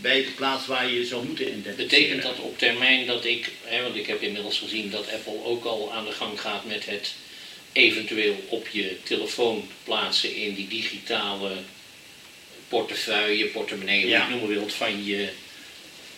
bij 0.01 0.23
de 0.23 0.31
plaats 0.31 0.65
waar 0.65 0.89
je 0.91 1.05
zou 1.05 1.25
moeten 1.25 1.47
identificeren. 1.47 1.87
Betekent 1.89 2.21
dat 2.23 2.39
op 2.39 2.57
termijn 2.57 3.05
dat 3.05 3.25
ik, 3.25 3.51
hè, 3.63 3.81
want 3.81 3.95
ik 3.95 4.07
heb 4.07 4.21
inmiddels 4.21 4.57
gezien 4.59 4.89
dat 4.89 5.11
Apple 5.11 5.43
ook 5.43 5.65
al 5.65 5.93
aan 5.93 6.05
de 6.05 6.11
gang 6.11 6.39
gaat 6.41 6.65
met 6.65 6.85
het 6.85 7.13
eventueel 7.71 8.35
op 8.49 8.67
je 8.67 8.97
telefoon 9.03 9.67
plaatsen 9.83 10.35
in 10.35 10.53
die 10.55 10.67
digitale 10.67 11.51
portefeuille, 12.67 13.45
portemonnee, 13.45 13.95
hoe 14.01 14.09
je 14.09 14.15
Ja. 14.15 14.21
het 14.21 14.29
noemen 14.29 14.49
wilt, 14.49 14.73
van 14.73 15.05
je 15.05 15.29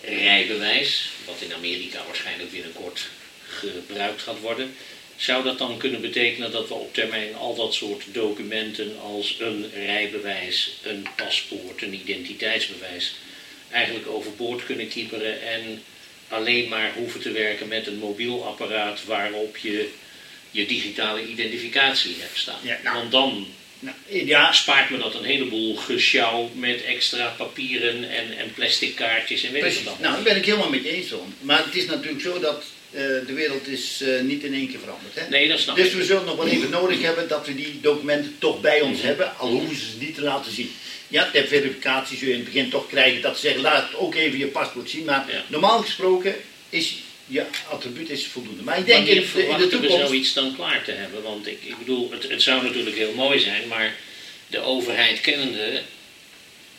rijbewijs, 0.02 1.10
wat 1.26 1.36
in 1.40 1.54
Amerika 1.54 2.04
waarschijnlijk 2.06 2.52
binnenkort 2.52 3.08
gebruikt 3.48 4.22
gaat 4.22 4.40
worden. 4.40 4.76
Zou 5.16 5.44
dat 5.44 5.58
dan 5.58 5.78
kunnen 5.78 6.02
betekenen 6.02 6.52
dat 6.52 6.68
we 6.68 6.74
op 6.74 6.94
termijn 6.94 7.36
al 7.36 7.56
dat 7.56 7.74
soort 7.74 8.04
documenten 8.12 9.00
als 9.00 9.36
een 9.40 9.72
rijbewijs, 9.74 10.72
een 10.84 11.08
paspoort, 11.16 11.82
een 11.82 11.94
identiteitsbewijs 11.94 13.14
eigenlijk 13.76 14.08
overboord 14.08 14.66
kunnen 14.66 14.88
kieperen 14.88 15.42
en 15.42 15.84
alleen 16.28 16.70
maar 16.70 16.92
hoeven 16.96 17.22
te 17.22 17.32
werken 17.32 17.68
met 17.68 17.88
een 17.88 17.98
mobiel 17.98 18.46
apparaat 18.46 19.06
waarop 19.06 19.58
je 19.58 19.90
je 20.52 20.66
digitale 20.66 21.28
identificatie 21.28 22.16
hebt 22.20 22.38
staan. 22.38 22.60
Ja, 22.62 22.78
nou. 22.84 22.98
Want 22.98 23.12
dan 23.12 23.48
Nou, 23.80 23.96
ja, 24.08 24.52
spaart 24.52 24.90
me 24.90 24.98
dat 24.98 25.16
een 25.16 25.24
heleboel 25.24 25.76
gesjouw 25.76 26.50
met 26.54 26.84
extra 26.84 27.28
papieren 27.38 28.10
en, 28.10 28.38
en 28.38 28.54
plastic 28.54 28.96
kaartjes 28.96 29.44
en 29.44 29.52
weet 29.52 29.62
Precies. 29.62 29.84
wat 29.84 30.00
Nou, 30.00 30.14
daar 30.14 30.24
ben 30.24 30.36
ik 30.36 30.46
helemaal 30.46 30.70
met 30.70 30.84
je 30.84 30.90
eens, 30.90 31.10
Ron. 31.10 31.34
Maar 31.42 31.66
het 31.66 31.76
is 31.76 31.86
natuurlijk 31.86 32.22
zo 32.22 32.40
dat 32.40 32.64
eh, 32.92 33.02
de 33.02 33.34
wereld 33.34 33.68
is 33.68 34.02
eh, 34.02 34.22
niet 34.22 34.44
in 34.44 34.54
één 34.54 34.70
keer 34.70 34.80
veranderd. 34.80 35.16
Hè? 35.16 35.30
Nee, 35.30 35.48
dat 35.48 35.60
snap 35.60 35.76
Dus 35.76 35.88
ik. 35.88 35.94
we 35.94 36.06
zullen 36.06 36.26
nog 36.26 36.36
wel 36.36 36.48
even 36.48 36.70
nodig 36.70 37.02
hebben 37.02 37.28
dat 37.28 37.48
we 37.48 37.56
die 37.56 37.80
documenten 37.82 38.36
toch 38.40 38.62
bij 38.62 38.82
ons 38.82 39.02
hebben, 39.02 39.38
al 39.38 39.50
hoeven 39.50 39.76
ze 39.76 39.86
ze 39.86 39.98
niet 40.00 40.16
te 40.16 40.22
laten 40.22 40.52
zien. 40.52 40.72
Ja, 41.16 41.30
ter 41.32 41.48
verificatie 41.48 42.18
zul 42.18 42.28
je 42.28 42.34
in 42.34 42.40
het 42.40 42.54
begin 42.54 42.70
toch 42.70 42.88
krijgen 42.88 43.22
dat 43.22 43.36
ze 43.36 43.42
zeggen, 43.42 43.62
laat 43.62 43.96
ook 43.96 44.16
even 44.16 44.38
je 44.40 44.48
paspoort 44.48 44.90
zien. 44.90 45.06
Maar 45.06 45.26
Ja. 45.32 45.44
normaal 45.48 45.82
gesproken 45.82 46.36
is 46.70 46.96
je 47.28 47.46
attribuut 47.70 48.10
is 48.10 48.26
voldoende. 48.28 48.64
Maar 48.64 48.78
ik 48.80 48.86
denk 48.86 49.00
in, 49.00 49.06
de- 49.06 49.12
in 49.12 49.22
de 49.22 49.28
verwachten 49.28 49.70
we 49.70 49.78
toekomst... 49.78 50.08
zoiets 50.08 50.34
dan 50.34 50.56
klaar 50.56 50.84
te 50.84 50.92
hebben? 50.92 51.22
Want 51.24 51.48
ik, 51.48 51.58
ik 51.64 51.78
bedoel, 51.78 52.12
het, 52.12 52.30
het 52.30 52.42
zou 52.42 52.64
natuurlijk 52.64 52.96
heel 52.96 53.14
mooi 53.14 53.40
zijn, 53.40 53.68
maar 53.68 53.96
de 54.48 54.60
overheid 54.60 55.22
kennende 55.22 55.82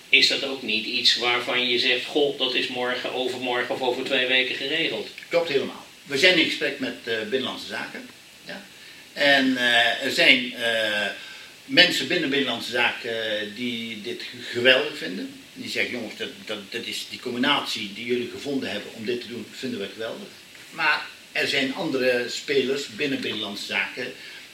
is 0.08 0.28
dat 0.28 0.44
ook 0.44 0.62
niet 0.62 0.86
iets 0.86 1.16
waarvan 1.16 1.68
je 1.68 1.78
zegt, 1.78 2.04
goh, 2.04 2.38
dat 2.38 2.54
is 2.54 2.66
morgen, 2.66 3.12
overmorgen 3.14 3.74
of 3.74 3.80
over 3.80 4.04
twee 4.04 4.26
weken 4.26 4.54
geregeld. 4.54 5.08
Klopt 5.28 5.48
helemaal. 5.48 5.86
We 6.04 6.18
zijn 6.18 6.38
in 6.38 6.44
gesprek 6.44 6.78
met 6.78 6.94
eh, 7.04 7.14
Binnenlandse 7.20 7.66
Zaken. 7.66 8.08
Ja. 8.46 8.64
En 9.12 9.56
eh, 9.56 10.04
er 10.04 10.10
zijn 10.12 10.54
eh, 10.54 11.06
mensen 11.66 12.08
binnen 12.08 12.30
Binnenlandse 12.30 12.70
Zaken 12.70 13.40
eh, 13.40 13.46
die 13.54 14.02
dit 14.02 14.22
geweldig 14.50 14.96
vinden. 14.98 15.40
Die 15.54 15.70
zeggen, 15.70 15.92
jongens, 15.92 16.16
dat, 16.16 16.28
dat, 16.44 16.58
dat 16.72 16.86
is 16.86 17.06
die 17.10 17.18
combinatie 17.20 17.92
die 17.94 18.04
jullie 18.06 18.30
gevonden 18.30 18.70
hebben 18.70 18.90
om 18.94 19.04
dit 19.04 19.20
te 19.20 19.28
doen, 19.28 19.46
vinden 19.52 19.80
we 19.80 19.88
geweldig. 19.92 20.28
Maar 20.70 21.06
er 21.32 21.48
zijn 21.48 21.74
andere 21.74 22.24
spelers 22.28 22.86
binnen 22.88 23.20
Binnenlandse 23.20 23.66
Zaken 23.66 24.12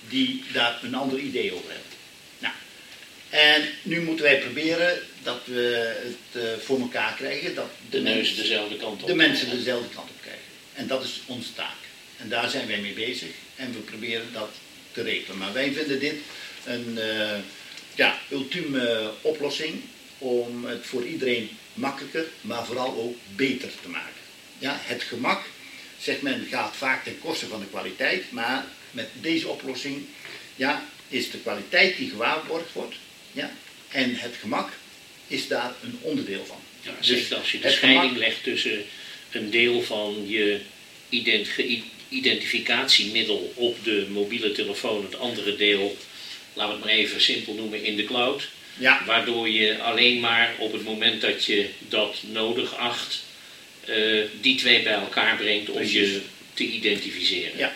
die 0.09 0.45
daar 0.53 0.79
een 0.83 0.95
ander 0.95 1.19
idee 1.19 1.53
over 1.55 1.71
hebben. 1.71 1.91
Nou, 2.39 2.55
en 3.31 3.69
nu 3.83 4.01
moeten 4.01 4.25
wij 4.25 4.39
proberen 4.41 4.99
dat 5.23 5.41
we 5.45 5.95
het 6.05 6.43
eh, 6.43 6.51
voor 6.65 6.81
elkaar 6.81 7.15
krijgen. 7.15 7.55
Dat 7.55 7.71
De 7.91 8.01
mensen- 8.01 8.37
dezelfde 8.37 8.77
kant 8.77 9.03
op. 9.03 9.09
de 9.09 9.15
mensen 9.15 9.51
dezelfde 9.51 9.95
kant 9.95 10.11
op 10.11 10.17
krijgen. 10.21 10.43
En 10.75 10.87
dat 10.87 11.05
is 11.05 11.21
onze 11.27 11.55
taak. 11.55 11.77
En 12.17 12.29
daar 12.29 12.51
zijn 12.51 12.67
wij 12.67 12.81
mee 12.81 12.93
bezig 12.93 13.29
en 13.57 13.73
we 13.73 13.79
proberen 13.79 14.27
dat 14.33 14.51
te 14.93 15.03
regelen. 15.03 15.39
Maar 15.39 15.53
wij 15.53 15.73
vinden 15.73 15.99
dit 16.01 16.15
een 16.67 16.99
eh, 16.99 17.39
ja, 17.95 18.19
ultieme 18.31 19.11
oplossing 19.21 19.81
om 20.19 20.65
het 20.65 20.87
voor 20.87 21.05
iedereen 21.07 21.49
makkelijker, 21.75 22.25
maar 22.41 22.65
vooral 22.67 22.95
ook 22.97 23.17
beter 23.37 23.71
te 23.83 23.89
maken. 23.89 24.21
Ja, 24.59 24.79
het 24.83 25.03
gemak, 25.03 25.43
zegt 25.99 26.23
men, 26.23 26.47
gaat 26.51 26.77
vaak 26.77 27.05
ten 27.05 27.19
koste 27.19 27.47
van 27.47 27.61
de 27.61 27.67
kwaliteit, 27.67 28.31
maar 28.31 28.65
met 28.91 29.09
deze 29.21 29.49
oplossing 29.49 30.05
ja, 30.57 30.85
is 31.09 31.31
de 31.31 31.39
kwaliteit 31.39 31.97
die 31.97 32.11
gewaarborgd 32.11 32.73
wordt 32.73 32.95
ja, 33.33 33.53
en 33.89 34.15
het 34.17 34.35
gemak 34.41 34.71
is 35.27 35.49
daar 35.49 35.73
een 35.83 35.99
onderdeel 36.01 36.45
van. 36.47 36.57
Ja, 36.81 36.91
Dus 37.07 37.33
als 37.33 37.53
je 37.53 37.59
de 37.61 37.71
scheiding 37.71 38.03
gemak- 38.03 38.19
legt 38.19 38.43
tussen 38.43 38.85
een 39.31 39.51
deel 39.51 39.83
van 39.83 40.25
je 40.29 40.61
ident- 41.09 41.49
identificatiemiddel 42.09 43.53
op 43.57 43.85
de 43.85 44.07
mobiele 44.11 44.53
telefoon, 44.53 45.03
het 45.05 45.19
andere 45.19 45.57
deel, 45.57 45.97
laten 46.53 46.73
we 46.73 46.79
het 46.79 46.85
maar 46.87 46.95
even 46.95 47.21
simpel 47.21 47.55
noemen, 47.55 47.85
in 47.85 47.97
de 47.97 48.05
cloud. 48.05 48.49
Ja, 48.79 49.03
Waardoor 49.07 49.49
je 49.49 49.79
alleen 49.81 50.21
maar 50.21 50.55
op 50.59 50.73
het 50.73 50.85
moment 50.85 51.21
dat 51.21 51.45
je 51.45 51.69
dat 51.79 52.17
nodig 52.31 52.77
acht, 52.77 53.23
eh, 53.85 54.21
die 54.41 54.57
twee 54.57 54.83
bij 54.83 54.93
elkaar 54.93 55.37
brengt 55.37 55.69
om 55.71 55.77
Precies. 55.77 55.93
je 56.11 56.21
te 56.55 56.65
identificeren. 56.65 57.59
Ja. 57.59 57.73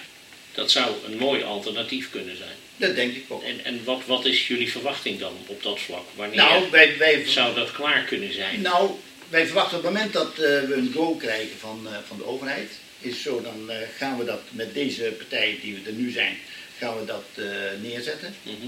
Dat 0.54 0.70
zou 0.70 0.90
een 1.06 1.16
mooi 1.18 1.42
alternatief 1.42 2.10
kunnen 2.10 2.36
zijn. 2.36 2.54
dat 2.76 2.94
denk 2.94 3.14
ik 3.14 3.24
ook. 3.28 3.42
En, 3.42 3.64
en 3.64 3.80
wat, 3.84 4.02
wat 4.06 4.24
is 4.24 4.46
jullie 4.46 4.70
verwachting 4.70 5.18
dan 5.18 5.32
op 5.46 5.62
dat 5.62 5.80
vlak? 5.80 6.04
Wanneer 6.14 6.36
Nou, 6.36 6.70
wij, 6.70 6.98
wij, 6.98 7.22
zou 7.26 7.54
dat 7.54 7.72
klaar 7.72 8.02
kunnen 8.04 8.32
zijn? 8.32 8.60
nou, 8.60 8.90
wij 9.28 9.46
verwachten 9.46 9.76
op 9.78 9.84
het 9.84 9.92
moment 9.92 10.12
dat 10.12 10.32
eh, 10.32 10.38
we 10.38 10.74
een 10.74 10.92
go 10.94 11.14
krijgen 11.14 11.58
van, 11.58 11.86
eh, 11.90 11.92
van 12.06 12.16
de 12.16 12.24
overheid, 12.26 12.70
is 13.00 13.22
zo, 13.22 13.42
dan 13.42 13.70
gaan 13.96 14.18
we 14.18 14.24
dat 14.24 14.40
met 14.50 14.74
deze 14.74 15.02
partijen 15.02 15.60
die 15.60 15.74
we 15.74 15.90
er 15.90 15.96
nu 15.96 16.10
zijn, 16.10 16.38
gaan 16.78 16.98
we 16.98 17.04
dat 17.04 17.24
eh, 17.34 17.44
neerzetten. 17.82 18.34
Mhm. 18.42 18.66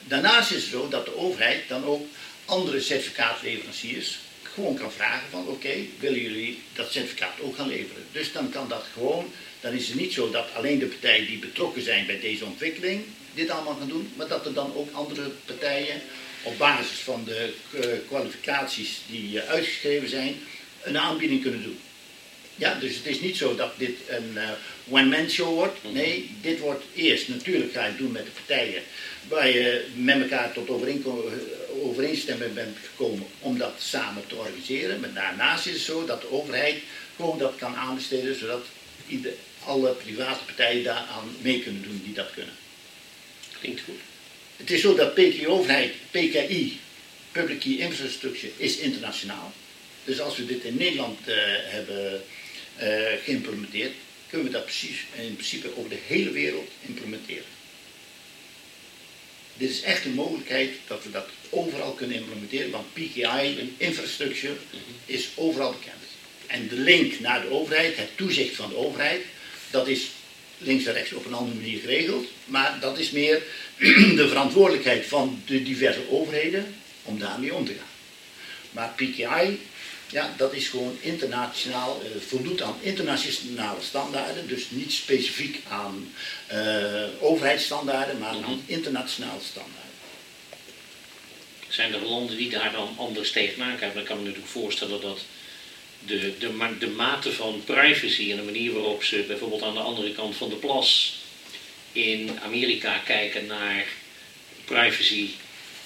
Daarnaast 0.00 0.50
is 0.50 0.62
het 0.62 0.70
zo 0.70 0.88
dat 0.88 1.04
de 1.04 1.16
overheid 1.16 1.68
dan 1.68 1.84
ook 1.84 2.06
andere 2.44 2.80
certificaatleveranciers 2.80 4.18
gewoon 4.42 4.76
kan 4.76 4.92
vragen 4.92 5.30
van 5.30 5.46
oké, 5.46 5.74
willen 5.98 6.20
jullie 6.20 6.62
dat 6.72 6.92
certificaat 6.92 7.40
ook 7.40 7.56
gaan 7.56 7.68
leveren? 7.68 8.02
Dus 8.12 8.32
dan 8.32 8.50
kan 8.50 8.68
dat 8.68 8.84
gewoon, 8.92 9.32
dan 9.60 9.72
is 9.72 9.88
het 9.88 9.96
niet 9.96 10.12
zo 10.12 10.30
dat 10.30 10.54
alleen 10.54 10.78
de 10.78 10.86
partijen 10.86 11.26
die 11.26 11.38
betrokken 11.38 11.82
zijn 11.82 12.06
bij 12.06 12.20
deze 12.20 12.44
ontwikkeling 12.44 13.04
dit 13.34 13.50
allemaal 13.50 13.76
gaan 13.78 13.88
doen, 13.88 14.10
maar 14.16 14.28
dat 14.28 14.46
er 14.46 14.54
dan 14.54 14.74
ook 14.74 14.92
andere 14.92 15.30
partijen 15.44 16.00
op 16.42 16.58
basis 16.58 16.98
van 16.98 17.24
de 17.24 17.52
eh, 17.72 17.88
kwalificaties 18.08 19.00
die 19.10 19.40
eh, 19.40 19.48
uitgeschreven 19.48 20.08
zijn, 20.08 20.36
een 20.82 20.98
aanbieding 20.98 21.42
kunnen 21.42 21.62
doen. 21.62 21.78
Ja, 22.58 22.74
dus 22.74 22.96
het 22.96 23.06
is 23.06 23.20
niet 23.20 23.36
zo 23.36 23.54
dat 23.54 23.72
dit 23.76 23.96
een 24.08 24.32
uh, 24.34 24.50
one-man 24.88 25.30
show 25.30 25.54
wordt. 25.54 25.78
Nee, 25.92 26.30
dit 26.40 26.58
wordt 26.58 26.84
eerst, 26.94 27.28
natuurlijk 27.28 27.72
ga 27.72 27.82
je 27.82 27.88
het 27.88 27.98
doen 27.98 28.12
met 28.12 28.24
de 28.24 28.30
partijen 28.30 28.82
waar 29.28 29.48
je 29.48 29.86
met 29.94 30.20
elkaar 30.20 30.52
tot 30.52 30.68
overeenstemming 31.82 32.54
bent 32.54 32.76
gekomen 32.82 33.26
om 33.40 33.58
dat 33.58 33.74
samen 33.78 34.26
te 34.26 34.34
organiseren. 34.34 35.00
Maar 35.00 35.12
daarnaast 35.12 35.66
is 35.66 35.72
het 35.72 35.82
zo 35.82 36.04
dat 36.04 36.20
de 36.20 36.30
overheid 36.30 36.76
gewoon 37.16 37.38
dat 37.38 37.56
kan 37.56 37.74
aanbesteden, 37.74 38.38
zodat 38.38 38.64
ieder, 39.06 39.32
alle 39.64 39.90
private 39.90 40.44
partijen 40.44 40.84
daaraan 40.84 41.36
mee 41.40 41.62
kunnen 41.62 41.82
doen 41.82 42.00
die 42.04 42.14
dat 42.14 42.30
kunnen. 42.34 42.54
Klinkt 43.60 43.80
goed. 43.80 44.00
Het 44.56 44.70
is 44.70 44.80
zo 44.80 44.94
dat 44.94 45.14
PKI-overheid, 45.14 45.92
PKI, 46.10 46.80
Public 47.32 47.60
Key 47.60 47.76
Infrastructure, 47.76 48.52
is 48.56 48.76
internationaal. 48.76 49.52
Dus 50.04 50.20
als 50.20 50.36
we 50.36 50.46
dit 50.46 50.64
in 50.64 50.76
Nederland 50.76 51.18
uh, 51.28 51.34
hebben 51.46 52.22
geïmplementeerd, 53.24 53.92
kunnen 54.28 54.46
we 54.46 54.52
dat 54.52 54.64
precies 54.64 55.04
in 55.16 55.34
principe 55.34 55.76
over 55.76 55.90
de 55.90 55.98
hele 56.06 56.30
wereld 56.30 56.70
implementeren. 56.86 57.56
Dit 59.56 59.70
is 59.70 59.82
echt 59.82 60.04
een 60.04 60.14
mogelijkheid 60.14 60.70
dat 60.86 61.04
we 61.04 61.10
dat 61.10 61.26
overal 61.50 61.92
kunnen 61.92 62.16
implementeren, 62.16 62.70
want 62.70 62.92
PKI, 62.92 63.74
infrastructure, 63.76 64.56
is 65.06 65.28
overal 65.34 65.70
bekend. 65.70 66.02
En 66.46 66.68
de 66.68 66.76
link 66.76 67.20
naar 67.20 67.40
de 67.40 67.50
overheid, 67.50 67.96
het 67.96 68.16
toezicht 68.16 68.54
van 68.54 68.68
de 68.68 68.76
overheid, 68.76 69.20
dat 69.70 69.88
is 69.88 70.08
links 70.58 70.84
en 70.84 70.92
rechts 70.92 71.12
op 71.12 71.26
een 71.26 71.34
andere 71.34 71.56
manier 71.56 71.80
geregeld. 71.80 72.26
Maar 72.44 72.78
dat 72.80 72.98
is 72.98 73.10
meer 73.10 73.42
de 74.20 74.26
verantwoordelijkheid 74.28 75.06
van 75.06 75.42
de 75.46 75.62
diverse 75.62 76.10
overheden 76.10 76.74
om 77.02 77.18
daarmee 77.18 77.54
om 77.54 77.64
te 77.64 77.72
gaan. 77.72 77.86
Maar 78.70 78.92
PKI, 78.96 79.60
ja, 80.10 80.34
dat 80.36 80.52
is 80.52 80.68
gewoon 80.68 80.96
internationaal, 81.00 82.00
uh, 82.04 82.20
voldoet 82.28 82.62
aan 82.62 82.76
internationale 82.80 83.82
standaarden. 83.82 84.48
Dus 84.48 84.64
niet 84.70 84.92
specifiek 84.92 85.60
aan 85.68 86.12
uh, 86.52 87.02
overheidsstandaarden, 87.20 88.18
maar 88.18 88.28
aan 88.28 88.40
Mhm. 88.40 88.52
internationale 88.66 89.40
standaarden. 89.50 89.86
Zijn 91.68 91.94
er 91.94 92.00
landen 92.06 92.36
die 92.36 92.50
daar 92.50 92.72
dan 92.72 92.94
anders 92.96 93.32
tegenaan 93.32 93.76
kijken? 93.78 93.94
Dan 93.96 94.04
kan 94.04 94.16
ik 94.16 94.22
me 94.22 94.28
natuurlijk 94.28 94.52
voorstellen 94.52 95.00
dat 95.00 95.18
de, 96.06 96.32
de, 96.38 96.48
ma- 96.50 96.76
de 96.78 96.86
mate 96.88 97.32
van 97.32 97.62
privacy 97.64 98.30
en 98.30 98.36
de 98.36 98.42
manier 98.42 98.72
waarop 98.72 99.04
ze 99.04 99.24
bijvoorbeeld 99.26 99.62
aan 99.62 99.74
de 99.74 99.80
andere 99.80 100.12
kant 100.12 100.36
van 100.36 100.48
de 100.48 100.54
plas 100.54 101.16
in 101.92 102.38
Amerika 102.42 102.98
kijken 102.98 103.46
naar 103.46 103.84
privacy 104.64 105.28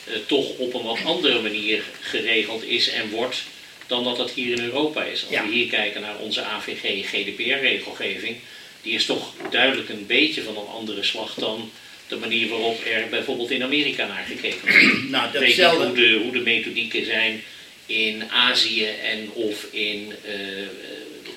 eh, 0.05 0.15
toch 0.27 0.57
op 0.57 0.75
een 0.75 0.83
wat 0.83 0.99
andere 1.05 1.43
manier 1.43 1.83
geregeld 2.01 2.65
is 2.65 2.89
en 2.89 3.11
wordt 3.11 3.43
dan 3.93 4.05
dat 4.05 4.17
dat 4.17 4.31
hier 4.31 4.53
in 4.59 4.65
Europa 4.65 5.05
is. 5.05 5.23
Als 5.23 5.31
Ja. 5.31 5.43
we 5.47 5.53
hier 5.53 5.67
kijken 5.67 6.01
naar 6.01 6.19
onze 6.19 6.43
AVG, 6.43 7.07
GDPR-regelgeving, 7.11 8.37
die 8.83 8.95
is 8.95 9.05
toch 9.07 9.33
duidelijk 9.51 9.89
een 9.89 10.07
beetje 10.07 10.43
van 10.43 10.57
een 10.57 10.67
andere 10.79 11.03
slag 11.03 11.35
dan 11.35 11.71
de 12.09 12.17
manier 12.17 12.49
waarop 12.49 12.85
er 12.85 13.09
bijvoorbeeld 13.11 13.51
in 13.51 13.63
Amerika 13.63 14.07
naar 14.07 14.25
gekeken 14.29 14.61
wordt. 14.61 15.09
Nou, 15.15 15.27
Ik 15.27 15.39
weet 15.39 15.65
hoe 15.71 15.93
de, 15.95 16.21
hoe 16.23 16.33
de 16.33 16.39
methodieken 16.39 17.05
zijn 17.05 17.43
in 17.87 18.31
Azië 18.31 18.85
en 18.85 19.31
of 19.33 19.67
in 19.71 20.13
eh, 20.25 20.63
eh, 20.63 20.69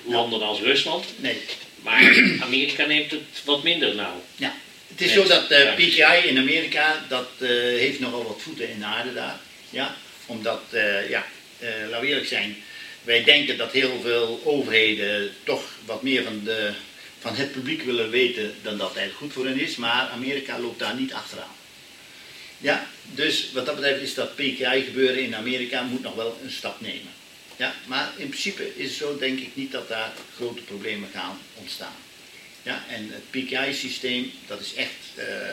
landen 0.06 0.41
als 0.41 0.60
Rusland. 0.60 1.06
Nee, 1.18 1.38
Maar 1.84 2.36
Amerika 2.48 2.86
neemt 2.86 3.12
het 3.12 3.22
wat 3.46 3.63
minder 3.63 3.96
nauw. 3.96 4.22
Ja, 4.36 4.56
het 4.88 5.02
is 5.02 5.13
Net, 5.13 5.15
zo 5.22 5.28
dat 5.28 5.52
eh, 5.52 5.63
ja. 5.63 5.74
PKI 5.74 6.28
in 6.28 6.38
Amerika, 6.38 7.06
dat 7.10 7.30
eh, 7.39 7.48
heeft 7.84 8.00
nogal 8.00 8.24
wat 8.24 8.41
voeten 8.41 8.70
in 8.70 8.80
de 8.80 8.86
aarde 8.86 9.13
daar. 9.13 9.39
Ja, 9.70 9.96
omdat, 10.26 10.62
eh, 10.72 11.10
ja, 11.10 11.20
eh, 11.20 11.35
laten 11.60 12.02
we 12.02 12.08
eerlijk 12.08 12.28
zijn, 12.28 12.56
wij 13.04 13.24
denken 13.24 13.58
dat 13.58 13.72
heel 13.72 14.02
veel 14.02 14.41
overheden 14.44 15.32
toch 15.44 15.63
wat 15.86 16.04
meer 16.04 16.24
van, 16.24 16.41
de, 16.44 16.72
van 17.20 17.36
het 17.36 17.52
publiek 17.52 17.82
willen 17.82 18.10
weten 18.10 18.56
dan 18.62 18.78
dat 18.78 18.96
eigenlijk 18.96 19.18
goed 19.18 19.34
voor 19.34 19.46
hen 19.46 19.60
is. 19.60 19.76
Maar 19.76 20.10
Amerika 20.10 20.60
loopt 20.60 20.80
daar 20.80 20.96
niet 20.96 21.13
achteraan. 21.13 21.56
Ja, 22.58 22.88
dus 23.13 23.52
wat 23.52 23.65
dat 23.65 23.76
betreft 23.76 24.02
is 24.02 24.13
dat 24.13 24.36
PKI 24.36 24.84
gebeuren 24.86 25.24
in 25.24 25.36
Amerika 25.36 25.82
moet 25.82 26.02
nog 26.02 26.15
wel 26.15 26.39
een 26.44 26.52
stap 26.52 26.82
nemen. 26.82 27.13
Ja, 27.56 27.74
maar 27.86 28.12
in 28.18 28.28
principe 28.28 28.72
is 28.76 28.89
het 28.89 28.98
zo, 28.98 29.18
denk 29.18 29.39
ik 29.39 29.56
niet 29.56 29.72
dat 29.72 29.88
daar 29.88 30.13
grote 30.36 30.62
problemen 30.62 31.10
gaan 31.13 31.39
ontstaan. 31.54 31.96
Ja, 32.63 32.84
en 32.89 33.12
het 33.12 33.30
PKI-systeem, 33.30 34.32
dat 34.48 34.60
is 34.60 34.74
echt, 34.74 34.91
eh, 35.15 35.50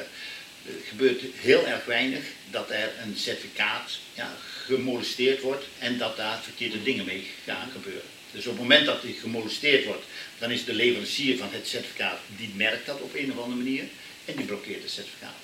er 0.67 0.83
gebeurt 0.89 1.23
heel 1.37 1.67
erg 1.67 1.85
weinig 1.85 2.23
dat 2.51 2.71
er 2.71 2.91
een 3.03 3.17
certificaat 3.17 3.99
ja, 4.15 4.37
gemolesteerd 4.67 5.41
wordt 5.41 5.65
en 5.79 5.99
dat 5.99 6.17
daar 6.17 6.43
verkeerde 6.43 6.83
dingen 6.83 7.05
mee 7.05 7.27
gaan 7.45 7.71
gebeuren. 7.73 8.11
Dus 8.31 8.47
op 8.47 8.53
het 8.53 8.61
moment 8.61 8.87
dat 8.87 9.03
die 9.03 9.15
gemolesteerd 9.15 9.85
wordt, 9.85 10.05
dan 10.39 10.51
is 10.51 10.65
de 10.65 10.75
leverancier 10.75 11.37
van 11.37 11.49
het 11.51 11.67
certificaat, 11.67 12.19
die 12.37 12.51
merkt 12.57 12.87
dat 12.87 13.01
op 13.01 13.15
een 13.15 13.33
of 13.33 13.39
andere 13.39 13.63
manier 13.63 13.85
en 14.25 14.37
die 14.37 14.47
blokkeert 14.47 14.83
het 14.83 14.91
certificaat. 14.91 15.43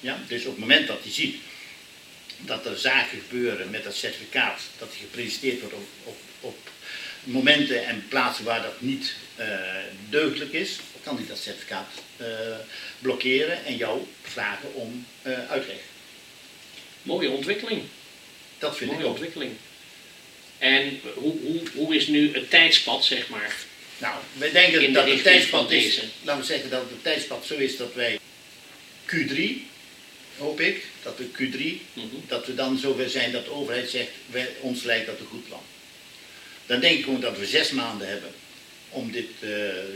Ja, 0.00 0.18
dus 0.28 0.44
op 0.44 0.50
het 0.50 0.58
moment 0.58 0.86
dat 0.86 1.02
hij 1.02 1.12
ziet 1.12 1.36
dat 2.38 2.66
er 2.66 2.78
zaken 2.78 3.18
gebeuren 3.28 3.70
met 3.70 3.84
dat 3.84 3.94
certificaat, 3.94 4.60
dat 4.78 4.90
die 4.90 5.00
gepresenteerd 5.00 5.60
wordt 5.60 5.74
op, 5.74 5.88
op, 6.04 6.16
op 6.40 6.58
momenten 7.24 7.86
en 7.86 8.04
plaatsen 8.08 8.44
waar 8.44 8.62
dat 8.62 8.80
niet 8.80 9.14
eh, 9.36 9.46
deugdelijk 10.08 10.52
is, 10.52 10.78
kan 11.02 11.16
hij 11.16 11.26
dat 11.26 11.38
certificaat 11.38 11.88
eh, 12.16 12.26
blokkeren 12.98 13.64
en 13.64 13.76
jou 13.76 14.02
vragen 14.22 14.74
om 14.74 15.06
eh, 15.22 15.50
uitleg. 15.50 15.78
Mooie 17.02 17.30
ontwikkeling. 17.30 17.82
Dat 18.64 18.76
vind 18.76 18.90
Mooie 18.90 19.02
ik 19.02 19.06
ook. 19.08 19.12
ontwikkeling. 19.12 19.52
En 20.58 21.00
hoe, 21.14 21.34
hoe, 21.42 21.60
hoe 21.74 21.94
is 21.96 22.06
nu 22.06 22.32
het 22.34 22.50
tijdspad, 22.50 23.04
zeg 23.04 23.28
maar? 23.28 23.54
Nou, 23.98 24.14
wij 24.38 24.50
denken 24.50 24.80
de 24.80 24.90
dat 24.90 25.08
het 25.08 25.22
tijdspad 25.22 25.70
is, 25.70 25.82
deze. 25.84 26.02
laten 26.22 26.40
we 26.40 26.46
zeggen 26.46 26.70
dat 26.70 26.80
het 26.90 27.02
tijdspad 27.02 27.46
zo 27.46 27.54
is 27.54 27.76
dat 27.76 27.94
wij 27.94 28.18
Q3, 29.06 29.40
hoop 30.38 30.60
ik, 30.60 30.84
dat 31.02 31.18
we 31.18 31.24
Q3, 31.24 31.82
Mhm. 31.92 32.06
dat 32.28 32.46
we 32.46 32.54
dan 32.54 32.78
zover 32.78 33.10
zijn 33.10 33.32
dat 33.32 33.44
de 33.44 33.50
overheid 33.50 33.90
zegt, 33.90 34.10
wij, 34.26 34.48
ons 34.60 34.82
lijkt 34.82 35.06
dat 35.06 35.18
een 35.20 35.26
goed 35.26 35.48
plan. 35.48 35.62
Dan 36.66 36.80
denk 36.80 36.98
ik 36.98 37.04
gewoon 37.04 37.20
dat 37.20 37.38
we 37.38 37.46
zes 37.46 37.70
maanden 37.70 38.08
hebben 38.08 38.30
om 38.88 39.10
dit 39.12 39.28
eh, 39.40 39.48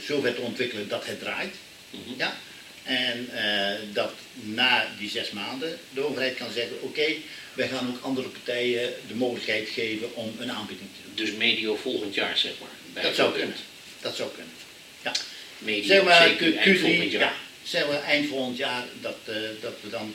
zover 0.06 0.34
te 0.34 0.40
ontwikkelen 0.40 0.88
dat 0.88 1.06
het 1.06 1.20
draait. 1.20 1.54
Mhm. 1.90 2.00
Ja? 2.18 2.38
En 2.88 3.28
eh, 3.32 3.76
dat 3.92 4.12
na 4.34 4.86
die 4.98 5.10
zes 5.10 5.30
maanden 5.30 5.78
de 5.94 6.00
overheid 6.00 6.34
kan 6.36 6.52
zeggen, 6.52 6.82
oké, 6.82 7.06
wij 7.52 7.68
gaan 7.68 7.88
ook 7.88 8.02
andere 8.02 8.28
partijen 8.28 8.94
de 9.08 9.14
mogelijkheid 9.14 9.68
geven 9.68 10.14
om 10.14 10.34
een 10.38 10.52
aanbieding 10.52 10.88
te 10.94 11.00
doen. 11.04 11.26
Dus 11.26 11.34
medio 11.36 11.76
volgend 11.76 12.14
jaar, 12.14 12.38
zeg 12.38 12.52
maar. 12.60 13.02
Dat 13.04 13.14
zou 13.14 13.32
kunnen. 13.32 13.56
Dat 14.00 14.16
zou 14.16 14.30
kunnen. 14.34 14.52
Ja. 15.02 15.12
Medio, 15.58 15.86
Zeg 15.86 16.02
maar 16.04 16.22
zeker 16.22 16.52
Q- 16.52 16.56
eind 16.56 16.78
volgend 16.78 17.08
Q3, 17.08 17.10
jaar. 17.10 17.20
ja, 17.20 17.32
zeg 17.62 17.86
maar 17.88 18.02
eind 18.02 18.28
volgend 18.28 18.56
jaar, 18.56 18.84
dat, 19.00 19.16
eh, 19.24 19.34
dat 19.60 19.74
we 19.80 19.90
dan 19.90 20.14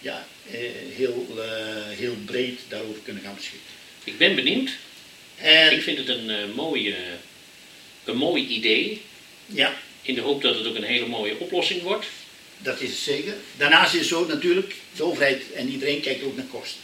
ja, 0.00 0.26
eh, 0.50 0.58
heel, 0.94 1.38
heel 1.88 2.16
breed 2.24 2.60
daarover 2.68 3.00
kunnen 3.04 3.22
gaan 3.22 3.34
beschikken. 3.34 3.68
Ik 4.04 4.18
ben 4.18 4.34
benieuwd. 4.34 4.70
En 5.36 5.72
Ik 5.72 5.82
vind 5.82 5.98
het 5.98 6.08
een, 6.08 6.52
mooie, 6.54 6.96
een 8.04 8.16
mooi 8.16 8.46
idee. 8.46 9.02
ja, 9.46 9.74
In 10.04 10.14
de 10.14 10.20
hoop 10.20 10.42
dat 10.42 10.54
het 10.54 10.66
ook 10.66 10.76
een 10.76 10.82
hele 10.82 11.06
mooie 11.06 11.38
oplossing 11.38 11.82
wordt. 11.82 12.06
dat 12.58 12.80
is 12.80 12.88
het 12.88 12.98
zeker. 12.98 13.34
Daarnaast 13.56 13.92
is 13.94 14.00
het 14.00 14.08
zo 14.08 14.26
natuurlijk, 14.26 14.74
de 14.96 15.04
overheid 15.04 15.52
en 15.52 15.68
iedereen 15.68 16.00
kijkt 16.00 16.22
ook 16.22 16.36
naar 16.36 16.44
kosten. 16.44 16.80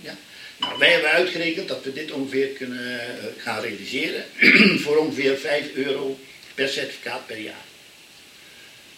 Ja. 0.00 0.18
Nou, 0.58 0.78
wij 0.78 0.92
hebben 0.92 1.10
uitgerekend 1.10 1.68
dat 1.68 1.84
we 1.84 1.92
dit 1.92 2.10
ongeveer 2.10 2.48
kunnen 2.48 3.00
eh, 3.00 3.24
gaan 3.38 3.60
realiseren 3.60 4.24
voor 4.82 4.96
ongeveer 4.96 5.38
5 5.38 5.74
euro 5.74 6.18
per 6.54 6.68
certificaat 6.68 7.26
per 7.26 7.38
jaar. 7.38 7.64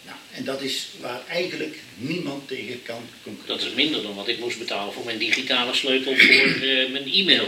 Nou, 0.05 0.17
en 0.33 0.43
dat 0.43 0.61
is 0.61 0.87
waar 0.99 1.21
eigenlijk 1.27 1.75
niemand 1.95 2.47
tegen 2.47 2.83
kan 2.83 3.09
concurreren. 3.23 3.57
Dat 3.57 3.67
is 3.67 3.73
minder 3.73 4.01
dan 4.01 4.15
wat 4.15 4.27
ik 4.27 4.39
moest 4.39 4.59
betalen 4.59 4.93
voor 4.93 5.05
mijn 5.05 5.17
digitale 5.17 5.73
sleutel 5.73 6.15
voor 6.15 6.25
eh, 6.27 6.91
mijn 6.91 7.11
e-mail. 7.13 7.47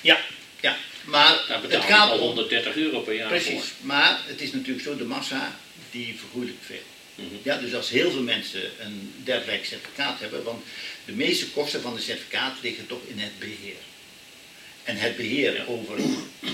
Ja, 0.00 0.20
ja. 0.60 0.76
Maar 1.04 1.44
Daar 1.48 1.60
het 1.60 1.68
betaal 1.68 1.82
gaat 1.82 2.10
al 2.10 2.18
om... 2.18 2.26
130 2.26 2.76
euro 2.76 3.00
per 3.00 3.14
jaar 3.14 3.28
Precies, 3.28 3.52
voor. 3.52 3.86
maar 3.86 4.20
het 4.26 4.40
is 4.40 4.52
natuurlijk 4.52 4.84
zo, 4.84 4.96
de 4.96 5.04
massa 5.04 5.56
die 5.90 6.14
vergoeilijkt 6.18 6.64
veel. 6.66 6.82
Mhm. 7.14 7.26
Ja, 7.42 7.56
dus 7.56 7.74
als 7.74 7.90
heel 7.90 8.10
veel 8.10 8.22
mensen 8.22 8.70
een 8.80 9.12
dergelijk 9.24 9.64
certificaat 9.64 10.20
hebben, 10.20 10.42
want 10.42 10.64
de 11.04 11.12
meeste 11.12 11.50
kosten 11.50 11.80
van 11.82 11.94
een 11.96 12.02
certificaat 12.02 12.54
liggen 12.62 12.86
toch 12.86 13.00
in 13.06 13.18
het 13.18 13.38
beheer. 13.38 13.76
En 14.84 14.96
het 14.96 15.16
beheer 15.16 15.54
Ja. 15.54 15.64
over 15.64 15.98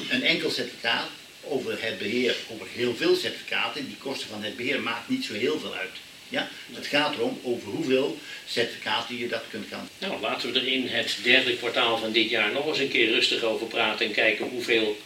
een 0.08 0.22
enkel 0.22 0.50
certificaat, 0.50 1.08
over 1.42 1.82
het 1.82 1.98
beheer 1.98 2.36
over 2.48 2.66
heel 2.74 2.96
veel 2.96 3.16
certificaten, 3.16 3.86
die 3.86 3.96
kosten 3.96 4.28
van 4.28 4.42
het 4.42 4.56
beheer 4.56 4.80
maakt 4.80 5.08
niet 5.08 5.24
zo 5.24 5.32
heel 5.32 5.60
veel 5.60 5.74
uit. 5.74 5.90
Ja? 6.30 6.48
Het 6.72 6.86
gaat 6.86 7.14
erom 7.14 7.40
over 7.42 7.68
hoeveel 7.68 8.18
certificaten 8.46 9.18
je 9.18 9.28
dat 9.28 9.42
kunt 9.50 9.66
gaan. 9.70 9.88
Nou, 9.98 10.20
laten 10.20 10.52
we 10.52 10.58
er 10.60 10.66
in 10.66 10.86
het 10.86 11.16
derde 11.22 11.56
kwartaal 11.56 11.98
van 11.98 12.12
dit 12.12 12.30
jaar 12.30 12.52
nog 12.52 12.66
eens 12.66 12.78
een 12.78 12.88
keer 12.90 13.10
rustig 13.10 13.42
over 13.42 13.66
praten 13.66 14.06
en 14.06 14.12
kijken 14.12 14.48
hoeveel 14.48 14.98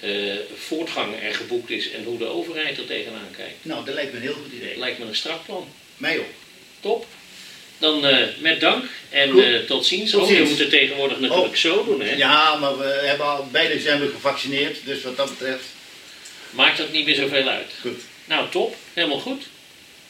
eh, 0.00 0.10
voortgang 0.56 1.14
er 1.22 1.34
geboekt 1.34 1.70
is 1.70 1.90
en 1.90 2.04
hoe 2.04 2.18
de 2.18 2.26
overheid 2.26 2.78
er 2.78 2.86
tegenaan 2.86 3.30
kijkt. 3.36 3.56
Nou, 3.62 3.84
dat 3.84 3.94
lijkt 3.94 4.10
me 4.12 4.16
een 4.18 4.24
heel 4.24 4.32
goed 4.42 4.52
idee. 4.52 4.78
Lijkt 4.78 4.98
me 4.98 5.04
een 5.04 5.14
strak 5.16 5.44
plan. 5.44 5.68
Mij 5.96 6.18
ook. 6.18 6.30
Top. 6.80 7.06
Dan 7.78 8.06
eh, 8.06 8.26
met 8.38 8.60
dank 8.60 8.84
en 9.10 9.38
eh, 9.38 9.60
tot 9.60 9.86
ziens. 9.86 10.10
Tot 10.10 10.22
oh, 10.22 10.28
je 10.28 10.36
ziens. 10.36 10.48
moet 10.50 10.58
het 10.58 10.70
tegenwoordig 10.70 11.20
natuurlijk 11.20 11.48
Oh. 11.52 11.54
zo 11.58 11.84
doen, 11.84 12.00
hè? 12.00 12.14
Ja, 12.14 12.54
maar 12.56 12.78
we 12.78 12.84
hebben 12.84 13.26
al, 13.26 13.48
beide 13.52 13.80
zijn 13.80 14.00
we 14.00 14.08
gevaccineerd, 14.08 14.76
dus 14.84 15.02
wat 15.02 15.16
dat 15.16 15.30
betreft, 15.30 15.64
Maakt 16.50 16.78
dat 16.78 16.92
niet 16.92 17.04
meer 17.06 17.14
zoveel 17.14 17.48
uit. 17.48 17.70
goed. 17.80 18.00
Nou, 18.24 18.50
top. 18.50 18.76
Helemaal 18.92 19.18
goed. 19.20 19.42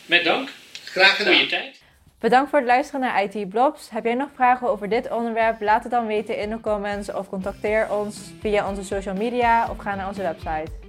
Met 0.07 0.25
dank. 0.25 0.49
Graag 0.85 1.17
gedaan. 1.17 1.33
Goeie 1.33 1.49
tijd. 1.49 1.81
Bedankt 2.19 2.51
voor 2.51 2.59
het 2.59 2.69
luisteren 2.69 3.01
naar 3.01 3.23
IT 3.23 3.49
Blobs. 3.49 3.91
Heb 3.91 4.05
jij 4.05 4.15
nog 4.15 4.29
vragen 4.35 4.69
over 4.69 4.89
dit 4.89 5.11
onderwerp? 5.11 5.61
Laat 5.61 5.83
het 5.83 5.93
dan 5.93 6.07
weten 6.07 6.39
in 6.39 6.51
de 6.51 6.61
comments 6.61 7.13
of 7.13 7.29
contacteer 7.29 7.93
ons 7.93 8.17
via 8.41 8.69
onze 8.69 8.85
social 8.85 9.15
media 9.15 9.69
of 9.71 9.79
ga 9.79 9.95
naar 9.95 10.09
onze 10.09 10.23
website. 10.23 10.82